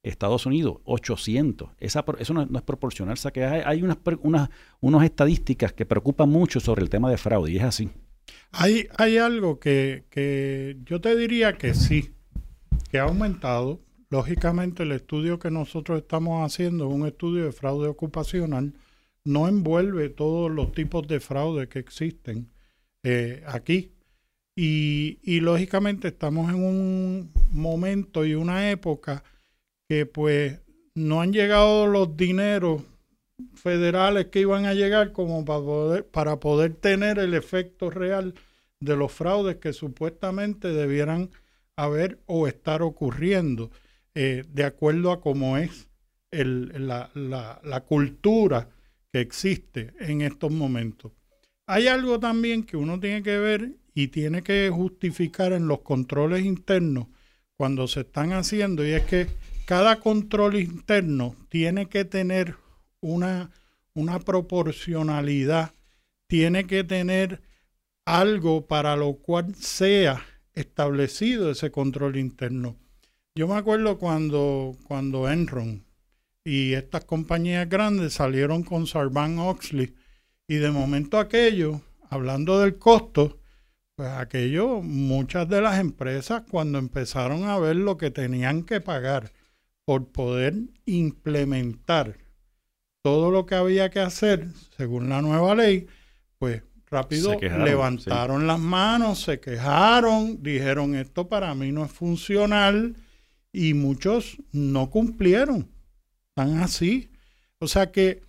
Estados 0.02 0.46
Unidos, 0.46 0.78
800. 0.84 1.70
Esa, 1.78 2.04
eso 2.18 2.34
no, 2.34 2.42
es 2.42 2.62
proporcional. 2.62 3.14
O 3.14 3.16
sea 3.16 3.30
que 3.30 3.44
hay, 3.44 3.82
unas, 3.82 3.98
unas, 4.80 5.04
estadísticas 5.04 5.72
que 5.72 5.86
preocupan 5.86 6.28
mucho 6.28 6.60
sobre 6.60 6.82
el 6.82 6.90
tema 6.90 7.10
de 7.10 7.18
fraude 7.18 7.52
y 7.52 7.56
es 7.56 7.62
así. 7.62 7.90
Hay, 8.50 8.88
hay 8.98 9.18
algo 9.18 9.58
que, 9.58 10.04
que 10.10 10.76
yo 10.84 11.00
te 11.00 11.16
diría 11.16 11.56
que 11.56 11.74
sí, 11.74 12.12
que 12.90 12.98
ha 12.98 13.04
aumentado. 13.04 13.80
Lógicamente 14.10 14.82
el 14.82 14.92
estudio 14.92 15.38
que 15.38 15.50
nosotros 15.50 16.02
estamos 16.02 16.44
haciendo 16.44 16.88
un 16.88 17.06
estudio 17.06 17.44
de 17.44 17.52
fraude 17.52 17.88
ocupacional. 17.88 18.74
No 19.24 19.48
envuelve 19.48 20.08
todos 20.08 20.50
los 20.50 20.72
tipos 20.72 21.06
de 21.06 21.20
fraude 21.20 21.68
que 21.68 21.78
existen 21.78 22.50
eh, 23.04 23.42
aquí. 23.46 23.92
Y, 24.54 25.18
y 25.22 25.40
lógicamente 25.40 26.08
estamos 26.08 26.52
en 26.52 26.62
un 26.62 27.32
momento 27.52 28.26
y 28.26 28.34
una 28.34 28.70
época 28.70 29.24
que 29.92 30.06
pues 30.06 30.58
no 30.94 31.20
han 31.20 31.34
llegado 31.34 31.86
los 31.86 32.16
dineros 32.16 32.80
federales 33.52 34.28
que 34.28 34.40
iban 34.40 34.64
a 34.64 34.72
llegar 34.72 35.12
como 35.12 35.44
para 35.44 35.60
poder, 35.60 36.06
para 36.06 36.40
poder 36.40 36.76
tener 36.76 37.18
el 37.18 37.34
efecto 37.34 37.90
real 37.90 38.32
de 38.80 38.96
los 38.96 39.12
fraudes 39.12 39.56
que 39.56 39.74
supuestamente 39.74 40.68
debieran 40.68 41.28
haber 41.76 42.20
o 42.24 42.46
estar 42.46 42.80
ocurriendo 42.80 43.70
eh, 44.14 44.44
de 44.48 44.64
acuerdo 44.64 45.12
a 45.12 45.20
cómo 45.20 45.58
es 45.58 45.88
la, 46.30 47.10
la 47.14 47.80
cultura 47.82 48.70
que 49.12 49.20
existe 49.20 49.92
en 50.00 50.22
estos 50.22 50.50
momentos. 50.50 51.12
Hay 51.66 51.86
algo 51.86 52.18
también 52.18 52.62
que 52.62 52.78
uno 52.78 52.98
tiene 52.98 53.22
que 53.22 53.36
ver 53.36 53.72
y 53.92 54.08
tiene 54.08 54.42
que 54.42 54.70
justificar 54.72 55.52
en 55.52 55.68
los 55.68 55.80
controles 55.80 56.46
internos 56.46 57.08
cuando 57.58 57.86
se 57.88 58.00
están 58.00 58.32
haciendo 58.32 58.86
y 58.86 58.92
es 58.92 59.02
que 59.02 59.51
cada 59.72 60.00
control 60.00 60.56
interno 60.56 61.34
tiene 61.48 61.88
que 61.88 62.04
tener 62.04 62.56
una, 63.00 63.50
una 63.94 64.18
proporcionalidad, 64.18 65.72
tiene 66.26 66.66
que 66.66 66.84
tener 66.84 67.40
algo 68.04 68.66
para 68.66 68.96
lo 68.96 69.14
cual 69.14 69.54
sea 69.54 70.26
establecido 70.52 71.50
ese 71.50 71.70
control 71.70 72.18
interno. 72.18 72.76
Yo 73.34 73.48
me 73.48 73.54
acuerdo 73.54 73.96
cuando, 73.96 74.76
cuando 74.86 75.30
Enron 75.30 75.86
y 76.44 76.74
estas 76.74 77.06
compañías 77.06 77.66
grandes 77.66 78.12
salieron 78.12 78.64
con 78.64 78.86
Sarban 78.86 79.38
Oxley 79.38 79.94
y 80.46 80.56
de 80.56 80.70
momento 80.70 81.18
aquello, 81.18 81.80
hablando 82.10 82.60
del 82.60 82.76
costo, 82.76 83.38
pues 83.94 84.10
aquello, 84.10 84.82
muchas 84.82 85.48
de 85.48 85.62
las 85.62 85.80
empresas 85.80 86.42
cuando 86.50 86.78
empezaron 86.78 87.44
a 87.44 87.58
ver 87.58 87.76
lo 87.76 87.96
que 87.96 88.10
tenían 88.10 88.64
que 88.64 88.82
pagar 88.82 89.32
por 89.84 90.08
poder 90.08 90.54
implementar 90.86 92.18
todo 93.02 93.30
lo 93.30 93.46
que 93.46 93.56
había 93.56 93.90
que 93.90 94.00
hacer 94.00 94.46
según 94.76 95.08
la 95.08 95.22
nueva 95.22 95.54
ley, 95.54 95.86
pues 96.38 96.62
rápido 96.86 97.38
levantaron 97.40 98.46
las 98.46 98.60
manos, 98.60 99.22
se 99.22 99.40
quejaron, 99.40 100.42
dijeron 100.42 100.94
esto 100.94 101.28
para 101.28 101.54
mí 101.54 101.72
no 101.72 101.84
es 101.84 101.90
funcional 101.90 102.94
y 103.52 103.74
muchos 103.74 104.38
no 104.52 104.90
cumplieron. 104.90 105.68
Están 106.28 106.58
así. 106.58 107.10
O 107.58 107.66
sea 107.66 107.90
que 107.90 108.22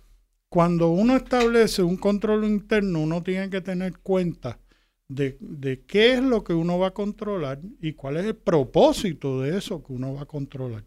cuando 0.48 0.90
uno 0.90 1.16
establece 1.16 1.82
un 1.82 1.96
control 1.96 2.44
interno, 2.44 3.00
uno 3.00 3.22
tiene 3.22 3.50
que 3.50 3.60
tener 3.60 3.98
cuenta 3.98 4.58
de, 5.08 5.36
de, 5.40 5.82
qué 5.84 6.14
es 6.14 6.22
lo 6.22 6.44
que 6.44 6.54
uno 6.54 6.78
va 6.78 6.88
a 6.88 6.94
controlar 6.94 7.60
y 7.80 7.92
cuál 7.92 8.16
es 8.16 8.26
el 8.26 8.36
propósito 8.36 9.40
de 9.40 9.58
eso 9.58 9.82
que 9.82 9.92
uno 9.92 10.14
va 10.14 10.22
a 10.22 10.26
controlar. 10.26 10.84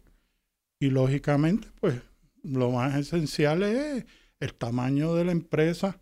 Y 0.80 0.90
lógicamente, 0.90 1.68
pues 1.80 2.00
lo 2.42 2.70
más 2.70 2.94
esencial 2.96 3.62
es 3.62 4.04
el 4.40 4.54
tamaño 4.54 5.14
de 5.14 5.24
la 5.24 5.32
empresa 5.32 6.00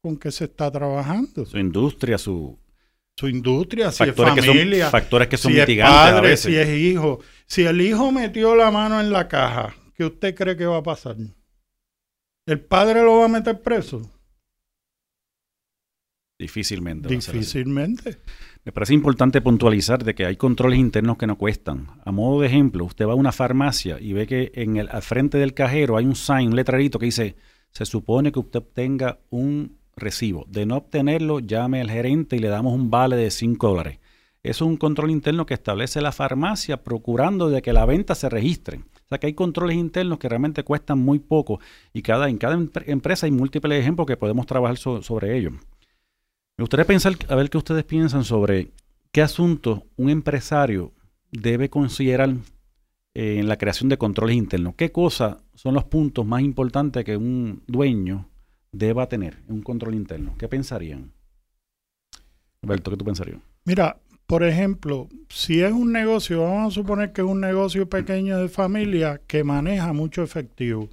con 0.00 0.16
que 0.16 0.30
se 0.30 0.44
está 0.44 0.70
trabajando. 0.70 1.44
Su 1.44 1.58
industria, 1.58 2.18
su... 2.18 2.58
Su 3.18 3.28
industria, 3.28 3.90
si 3.90 4.04
es 4.04 4.14
familia, 4.14 4.90
factores 4.90 5.28
que 5.28 5.38
son 5.38 5.50
si 5.50 5.58
es 5.58 5.80
padre, 5.80 6.36
si 6.36 6.54
es 6.54 6.68
hijo. 6.68 7.20
Si 7.46 7.64
el 7.64 7.80
hijo 7.80 8.12
metió 8.12 8.54
la 8.54 8.70
mano 8.70 9.00
en 9.00 9.10
la 9.10 9.26
caja, 9.26 9.74
¿qué 9.94 10.04
usted 10.04 10.34
cree 10.34 10.54
que 10.54 10.66
va 10.66 10.76
a 10.76 10.82
pasar? 10.82 11.16
¿El 12.44 12.60
padre 12.60 13.02
lo 13.02 13.20
va 13.20 13.24
a 13.24 13.28
meter 13.28 13.62
preso? 13.62 14.12
Difícilmente. 16.38 17.08
Difícilmente. 17.08 18.18
Me 18.64 18.72
parece 18.72 18.92
importante 18.94 19.40
puntualizar 19.40 20.04
de 20.04 20.14
que 20.14 20.26
hay 20.26 20.36
controles 20.36 20.78
internos 20.78 21.16
que 21.16 21.26
no 21.26 21.38
cuestan. 21.38 21.86
A 22.04 22.12
modo 22.12 22.40
de 22.40 22.48
ejemplo, 22.48 22.84
usted 22.84 23.06
va 23.06 23.12
a 23.12 23.16
una 23.16 23.32
farmacia 23.32 23.98
y 24.00 24.12
ve 24.12 24.26
que 24.26 24.52
en 24.54 24.76
el, 24.76 24.88
al 24.90 25.02
frente 25.02 25.38
del 25.38 25.54
cajero 25.54 25.96
hay 25.96 26.04
un 26.04 26.16
sign, 26.16 26.48
un 26.48 26.56
letrerito 26.56 26.98
que 26.98 27.06
dice, 27.06 27.36
se 27.70 27.86
supone 27.86 28.32
que 28.32 28.40
usted 28.40 28.58
obtenga 28.58 29.18
un 29.30 29.78
recibo. 29.96 30.44
De 30.48 30.66
no 30.66 30.76
obtenerlo, 30.76 31.38
llame 31.38 31.80
al 31.80 31.90
gerente 31.90 32.36
y 32.36 32.40
le 32.40 32.48
damos 32.48 32.74
un 32.74 32.90
vale 32.90 33.16
de 33.16 33.30
5 33.30 33.68
dólares. 33.68 33.98
Eso 34.42 34.64
es 34.64 34.68
un 34.68 34.76
control 34.76 35.10
interno 35.10 35.46
que 35.46 35.54
establece 35.54 36.00
la 36.00 36.12
farmacia 36.12 36.84
procurando 36.84 37.48
de 37.48 37.62
que 37.62 37.72
la 37.72 37.86
venta 37.86 38.14
se 38.14 38.28
registre. 38.28 38.78
O 38.78 39.08
sea 39.08 39.18
que 39.18 39.26
hay 39.26 39.34
controles 39.34 39.76
internos 39.76 40.18
que 40.18 40.28
realmente 40.28 40.64
cuestan 40.64 40.98
muy 40.98 41.18
poco 41.18 41.60
y 41.92 42.02
cada, 42.02 42.28
en 42.28 42.38
cada 42.38 42.58
empresa 42.86 43.26
hay 43.26 43.32
múltiples 43.32 43.80
ejemplos 43.80 44.06
que 44.06 44.16
podemos 44.16 44.46
trabajar 44.46 44.76
sobre 44.76 45.36
ello. 45.38 45.52
Me 46.58 46.62
gustaría 46.62 46.86
pensar, 46.86 47.12
a 47.28 47.34
ver 47.34 47.50
qué 47.50 47.58
ustedes 47.58 47.84
piensan 47.84 48.24
sobre 48.24 48.70
qué 49.12 49.20
asunto 49.20 49.84
un 49.96 50.08
empresario 50.08 50.94
debe 51.30 51.68
considerar 51.68 52.30
eh, 53.12 53.38
en 53.38 53.46
la 53.46 53.58
creación 53.58 53.90
de 53.90 53.98
controles 53.98 54.36
internos. 54.36 54.74
¿Qué 54.74 54.90
cosas 54.90 55.36
son 55.54 55.74
los 55.74 55.84
puntos 55.84 56.24
más 56.24 56.40
importantes 56.40 57.04
que 57.04 57.18
un 57.18 57.62
dueño 57.66 58.30
deba 58.72 59.06
tener 59.06 59.42
en 59.46 59.56
un 59.56 59.62
control 59.62 59.96
interno? 59.96 60.34
¿Qué 60.38 60.48
pensarían? 60.48 61.12
Alberto, 62.62 62.90
¿qué 62.90 62.96
tú 62.96 63.04
pensarías? 63.04 63.38
Mira, 63.66 64.00
por 64.26 64.42
ejemplo, 64.42 65.08
si 65.28 65.60
es 65.60 65.72
un 65.72 65.92
negocio, 65.92 66.42
vamos 66.42 66.72
a 66.72 66.74
suponer 66.74 67.12
que 67.12 67.20
es 67.20 67.26
un 67.26 67.42
negocio 67.42 67.86
pequeño 67.86 68.38
de 68.38 68.48
familia 68.48 69.20
que 69.26 69.44
maneja 69.44 69.92
mucho 69.92 70.22
efectivo. 70.22 70.88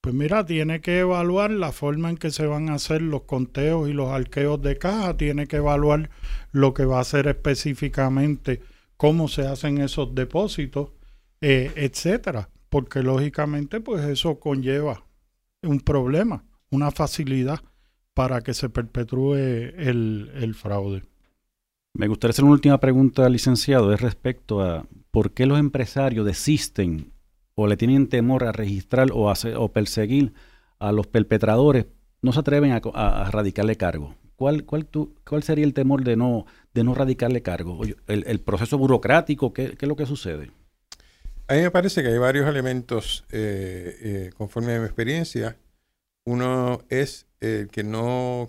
Pues 0.00 0.14
mira, 0.14 0.46
tiene 0.46 0.80
que 0.80 1.00
evaluar 1.00 1.50
la 1.50 1.72
forma 1.72 2.10
en 2.10 2.16
que 2.16 2.30
se 2.30 2.46
van 2.46 2.68
a 2.68 2.74
hacer 2.74 3.02
los 3.02 3.22
conteos 3.22 3.88
y 3.88 3.92
los 3.92 4.10
arqueos 4.10 4.62
de 4.62 4.78
caja, 4.78 5.16
tiene 5.16 5.46
que 5.46 5.56
evaluar 5.56 6.10
lo 6.52 6.72
que 6.72 6.84
va 6.84 6.98
a 6.98 7.02
hacer 7.02 7.26
específicamente, 7.26 8.62
cómo 8.96 9.28
se 9.28 9.46
hacen 9.46 9.78
esos 9.78 10.14
depósitos, 10.14 10.92
eh, 11.40 11.72
etcétera, 11.74 12.50
porque 12.68 13.02
lógicamente 13.02 13.80
pues 13.80 14.04
eso 14.04 14.38
conlleva 14.38 15.04
un 15.62 15.80
problema 15.80 16.44
una 16.70 16.90
facilidad 16.90 17.60
para 18.14 18.40
que 18.40 18.54
se 18.54 18.68
perpetúe 18.68 19.34
el, 19.34 20.54
fraude. 20.54 21.02
Me 21.94 22.08
gustaría 22.08 22.32
hacer 22.32 22.44
una 22.44 22.54
última 22.54 22.78
pregunta, 22.78 23.28
licenciado, 23.28 23.92
es 23.92 24.00
respecto 24.00 24.60
a 24.60 24.86
por 25.10 25.32
qué 25.32 25.46
los 25.46 25.58
empresarios 25.58 26.26
desisten 26.26 27.12
o 27.60 27.66
le 27.66 27.76
tienen 27.76 28.08
temor 28.08 28.44
a 28.44 28.52
registrar 28.52 29.10
o, 29.12 29.32
o 29.32 29.72
perseguir 29.72 30.32
a 30.78 30.92
los 30.92 31.08
perpetradores, 31.08 31.86
no 32.22 32.32
se 32.32 32.38
atreven 32.38 32.70
a, 32.70 33.30
radicarle 33.32 33.74
cargo. 33.76 34.14
¿Cuál, 34.36 34.64
cuál, 34.64 34.86
¿Cuál 35.26 35.42
sería 35.42 35.64
el 35.64 35.74
temor 35.74 36.04
de 36.04 36.14
no, 36.14 36.46
de 36.72 36.84
no 36.84 36.94
radicarle 36.94 37.42
cargo? 37.42 37.80
¿El, 38.06 38.40
proceso 38.42 38.78
burocrático? 38.78 39.52
¿qué, 39.52 39.76
¿qué, 39.76 39.86
es 39.86 39.88
lo 39.88 39.96
que 39.96 40.06
sucede? 40.06 40.52
A 41.48 41.54
mí 41.54 41.62
me 41.62 41.72
parece 41.72 42.00
que 42.02 42.10
hay 42.10 42.18
varios 42.18 42.48
elementos, 42.48 43.24
eh, 43.32 43.96
eh, 44.02 44.30
conforme 44.36 44.76
a 44.76 44.78
mi 44.78 44.84
experiencia, 44.84 45.56
uno 46.24 46.82
es 46.88 47.26
el 47.40 47.68
que 47.70 47.82
no 47.82 48.48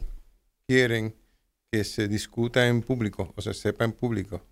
quieren 0.67 1.15
que 1.71 1.83
se 1.83 2.07
discuta 2.07 2.67
en 2.67 2.83
público 2.83 3.33
o 3.35 3.41
se 3.41 3.55
sepa 3.55 3.85
en 3.85 3.93
público 3.93 4.43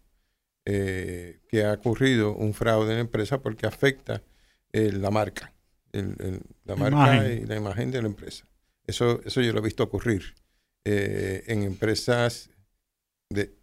eh, 0.65 1.41
que 1.47 1.63
ha 1.63 1.73
ocurrido 1.73 2.33
un 2.33 2.55
fraude 2.55 2.89
en 2.89 2.95
la 2.95 3.01
empresa 3.01 3.39
porque 3.39 3.67
afecta 3.67 4.23
eh, 4.73 4.91
la 4.91 5.11
marca, 5.11 5.53
la 5.91 6.75
marca 6.75 7.27
y 7.27 7.45
la 7.45 7.55
imagen 7.55 7.91
de 7.91 8.01
la 8.01 8.07
empresa. 8.07 8.45
Eso, 8.85 9.21
eso 9.25 9.41
yo 9.41 9.51
lo 9.53 9.59
he 9.59 9.63
visto 9.63 9.83
ocurrir 9.83 10.35
eh, 10.85 11.43
en 11.47 11.63
empresas 11.63 12.49
de 13.29 13.53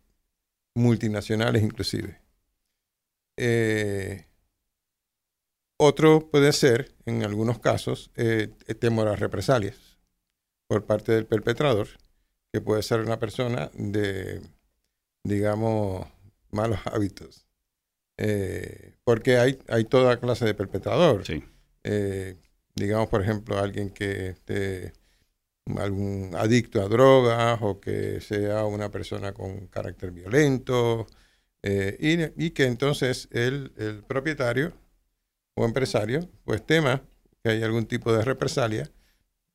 multinacionales 0.75 1.63
inclusive. 1.63 2.21
Otro 5.77 6.31
puede 6.31 6.53
ser, 6.53 6.95
en 7.05 7.25
algunos 7.25 7.59
casos, 7.59 8.11
eh, 8.17 8.49
temor 8.79 9.09
a 9.09 9.17
represalias 9.17 9.99
por 10.69 10.87
parte 10.87 11.13
del 11.13 11.27
perpetrador, 11.27 11.89
que 12.53 12.61
puede 12.61 12.83
ser 12.83 13.01
una 13.01 13.19
persona 13.19 13.71
de, 13.75 14.41
digamos, 15.25 16.07
malos 16.51 16.79
hábitos. 16.87 17.47
Eh, 18.17 18.95
porque 19.05 19.39
hay, 19.39 19.59
hay 19.69 19.85
toda 19.85 20.21
clase 20.21 20.45
de 20.45 20.55
perpetrador. 20.55 21.23
Eh, 21.83 22.37
digamos, 22.75 23.09
por 23.09 23.23
ejemplo, 23.23 23.59
alguien 23.59 23.91
que 23.91 24.29
esté 24.29 24.93
algún 25.77 26.33
adicto 26.37 26.83
a 26.83 26.89
drogas 26.89 27.59
o 27.63 27.81
que 27.81 28.21
sea 28.21 28.65
una 28.67 28.91
persona 28.91 29.33
con 29.33 29.67
carácter 29.69 30.11
violento 30.11 31.07
y, 31.63 32.45
y, 32.45 32.51
que 32.51 32.67
entonces 32.67 33.27
el, 33.33 33.73
el 33.79 34.03
propietario 34.03 34.75
o 35.57 35.65
empresario, 35.65 36.29
pues 36.45 36.65
tema 36.67 37.03
que 37.43 37.51
hay 37.51 37.63
algún 37.63 37.87
tipo 37.87 38.13
de 38.13 38.25
represalia 38.25 38.91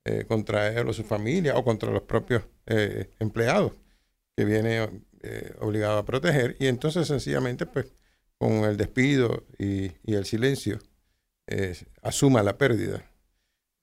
eh, 0.04 0.24
contra 0.26 0.68
él 0.68 0.88
o 0.88 0.92
su 0.92 1.04
familia 1.04 1.56
o 1.56 1.64
contra 1.64 1.90
los 1.90 2.02
propios 2.02 2.44
eh, 2.66 3.10
empleados 3.18 3.72
que 4.36 4.44
viene 4.44 4.88
eh, 5.22 5.54
obligado 5.60 5.98
a 5.98 6.04
proteger 6.06 6.56
y 6.58 6.68
entonces 6.68 7.06
sencillamente 7.06 7.66
pues 7.66 7.92
con 8.40 8.64
el 8.64 8.76
despido 8.76 9.44
y, 9.58 9.92
el 10.06 10.24
silencio 10.24 10.80
asuma 12.02 12.42
la 12.42 12.58
pérdida. 12.58 13.04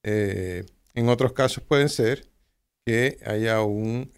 en 0.04 1.10
otros 1.10 1.32
casos 1.32 1.63
pueden 1.63 1.89
ser 1.89 2.28
que 2.86 3.20
haya 3.26 3.62
un, 3.62 4.12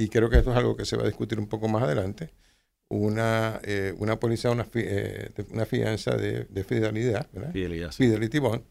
y 0.00 0.08
creo 0.08 0.30
que 0.30 0.38
esto 0.38 0.50
es 0.50 0.56
algo 0.56 0.76
que 0.76 0.86
se 0.86 0.96
va 0.96 1.02
a 1.02 1.06
discutir 1.06 1.38
un 1.38 1.46
poco 1.46 1.68
más 1.68 1.82
adelante, 1.82 2.30
una, 2.88 3.60
eh, 3.64 3.94
una 3.98 4.18
póliza, 4.18 4.50
una, 4.50 4.66
eh, 4.74 5.30
una 5.50 5.66
fianza 5.66 6.16
de, 6.16 6.64
fidelidad, 6.64 7.28
¿verdad? 7.32 7.52
Fidelity 7.96 8.38
Bond, 8.38 8.64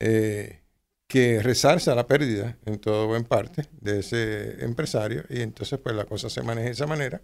eh, 0.00 0.60
que 1.06 1.40
resarza 1.40 1.94
la 1.94 2.08
pérdida 2.08 2.58
en 2.64 2.80
todo 2.80 3.06
buen 3.06 3.24
parte 3.24 3.68
de 3.80 4.00
ese 4.00 4.64
empresario 4.64 5.24
y 5.30 5.42
entonces 5.42 5.78
pues 5.78 5.94
la 5.94 6.04
cosa 6.04 6.28
se 6.28 6.42
maneja 6.42 6.66
de 6.66 6.72
esa 6.72 6.86
manera 6.86 7.22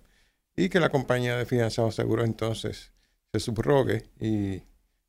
y 0.57 0.69
que 0.69 0.81
la 0.81 0.89
compañía 0.89 1.37
de 1.37 1.47
fianza 1.47 1.83
o 1.83 1.91
seguro 1.91 2.25
entonces 2.25 2.93
se 3.33 3.41
subrogue 3.41 4.05
y, 4.21 4.63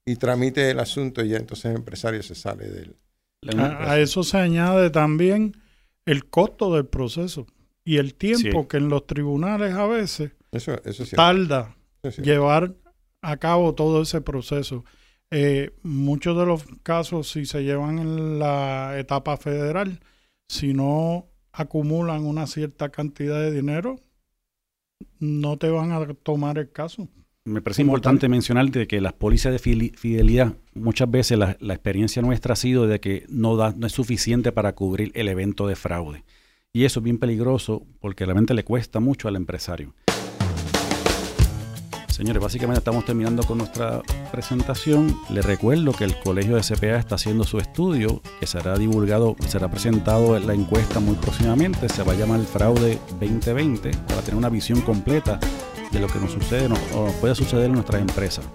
y 0.05 0.15
tramite 0.17 0.69
el 0.69 0.79
asunto 0.79 1.23
y 1.23 1.29
ya 1.29 1.37
entonces 1.37 1.65
el 1.65 1.77
empresario 1.77 2.23
se 2.23 2.35
sale 2.35 2.69
del... 2.69 2.95
A, 3.57 3.93
a 3.93 3.99
eso 3.99 4.23
se 4.23 4.37
añade 4.37 4.91
también 4.91 5.57
el 6.05 6.29
costo 6.29 6.73
del 6.75 6.85
proceso 6.85 7.47
y 7.83 7.97
el 7.97 8.13
tiempo 8.13 8.67
que 8.67 8.77
en 8.77 8.89
los 8.89 9.07
tribunales 9.07 9.73
a 9.73 9.87
veces 9.87 10.31
eso, 10.51 10.75
tarda 11.15 11.75
llevar 12.21 12.75
a 13.21 13.37
cabo 13.37 13.73
todo 13.73 14.01
ese 14.01 14.21
proceso. 14.21 14.83
Eh, 15.29 15.71
muchos 15.81 16.37
de 16.37 16.45
los 16.45 16.65
casos, 16.83 17.31
si 17.31 17.45
se 17.45 17.63
llevan 17.63 17.99
en 17.99 18.39
la 18.39 18.99
etapa 18.99 19.37
federal, 19.37 20.01
si 20.49 20.73
no 20.73 21.27
acumulan 21.53 22.25
una 22.25 22.47
cierta 22.47 22.89
cantidad 22.89 23.39
de 23.39 23.51
dinero, 23.51 23.97
no 25.19 25.57
te 25.57 25.69
van 25.69 25.91
a 25.91 26.05
tomar 26.13 26.57
el 26.57 26.71
caso. 26.71 27.07
Me 27.43 27.61
parece 27.61 27.81
importante 27.81 28.29
mencionar 28.29 28.69
de 28.69 28.85
que 28.85 29.01
las 29.01 29.13
pólizas 29.13 29.51
de 29.51 29.57
fidelidad, 29.57 30.53
muchas 30.75 31.09
veces 31.09 31.39
la, 31.39 31.57
la, 31.59 31.73
experiencia 31.73 32.21
nuestra 32.21 32.53
ha 32.53 32.55
sido 32.55 32.85
de 32.85 32.99
que 32.99 33.25
no, 33.29 33.55
da, 33.55 33.73
no 33.75 33.87
es 33.87 33.93
suficiente 33.93 34.51
para 34.51 34.75
cubrir 34.75 35.11
el 35.15 35.27
evento 35.27 35.65
de 35.67 35.75
fraude. 35.75 36.23
Y 36.71 36.85
eso 36.85 36.99
es 36.99 37.03
bien 37.03 37.17
peligroso 37.17 37.85
porque 37.99 38.25
realmente 38.25 38.53
le 38.53 38.63
cuesta 38.63 38.99
mucho 38.99 39.27
al 39.27 39.35
empresario. 39.35 39.95
Señores, 42.21 42.43
básicamente 42.43 42.77
estamos 42.77 43.03
terminando 43.03 43.41
con 43.41 43.57
nuestra 43.57 43.99
presentación. 44.31 45.17
Les 45.31 45.43
recuerdo 45.43 45.91
que 45.91 46.03
el 46.03 46.19
Colegio 46.19 46.55
de 46.55 46.61
CPA 46.61 46.99
está 46.99 47.15
haciendo 47.15 47.43
su 47.45 47.57
estudio, 47.57 48.21
que 48.39 48.45
será 48.45 48.77
divulgado, 48.77 49.35
será 49.47 49.71
presentado 49.71 50.37
en 50.37 50.45
la 50.45 50.53
encuesta 50.53 50.99
muy 50.99 51.15
próximamente. 51.15 51.89
Se 51.89 52.03
va 52.03 52.13
a 52.13 52.15
llamar 52.15 52.39
Fraude 52.41 52.99
2020 53.19 53.89
para 54.07 54.21
tener 54.21 54.35
una 54.35 54.49
visión 54.49 54.81
completa 54.81 55.39
de 55.91 55.99
lo 55.99 56.05
que 56.05 56.19
nos 56.19 56.33
sucede 56.33 56.69
o 56.93 57.07
puede 57.19 57.33
suceder 57.33 57.65
en 57.65 57.73
nuestras 57.73 57.99
empresas. 57.99 58.45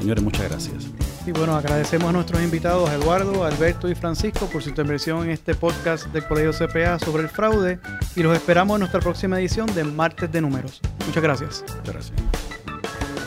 Señores, 0.00 0.24
muchas 0.24 0.50
gracias. 0.50 0.88
Y 1.24 1.30
bueno, 1.30 1.54
agradecemos 1.54 2.08
a 2.08 2.12
nuestros 2.12 2.42
invitados, 2.42 2.90
Eduardo, 2.90 3.44
Alberto 3.44 3.88
y 3.88 3.94
Francisco, 3.94 4.46
por 4.46 4.60
su 4.60 4.70
intervención 4.70 5.22
en 5.22 5.30
este 5.30 5.54
podcast 5.54 6.08
del 6.08 6.26
Colegio 6.26 6.50
CPA 6.50 6.98
sobre 6.98 7.22
el 7.22 7.28
fraude 7.28 7.78
y 8.16 8.24
los 8.24 8.36
esperamos 8.36 8.74
en 8.74 8.80
nuestra 8.80 8.98
próxima 8.98 9.38
edición 9.38 9.72
de 9.72 9.84
Martes 9.84 10.32
de 10.32 10.40
Números. 10.40 10.80
Muchas 11.06 11.22
gracias. 11.22 11.64
Gracias. 11.84 12.12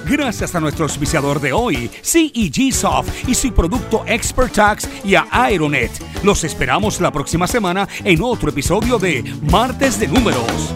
Gracias 0.10 0.56
a 0.56 0.62
nuestro 0.62 0.86
auspiciador 0.86 1.41
de 1.41 1.52
hoy, 1.52 1.91
CEG 2.02 2.74
Soft 2.74 3.28
y 3.28 3.36
su 3.36 3.54
producto 3.54 4.06
Expert 4.08 4.54
Tax 4.54 4.89
y 5.04 5.15
a 5.15 5.28
Aeronet. 5.30 5.91
Los 6.24 6.46
esperamos 6.46 7.02
la 7.02 7.12
próxima 7.12 7.46
semana 7.46 7.88
en 8.06 8.22
otro 8.22 8.50
episodio 8.50 8.98
de 8.98 9.24
Martes 9.41 10.00
de 10.00 10.08
Números. 10.08 10.74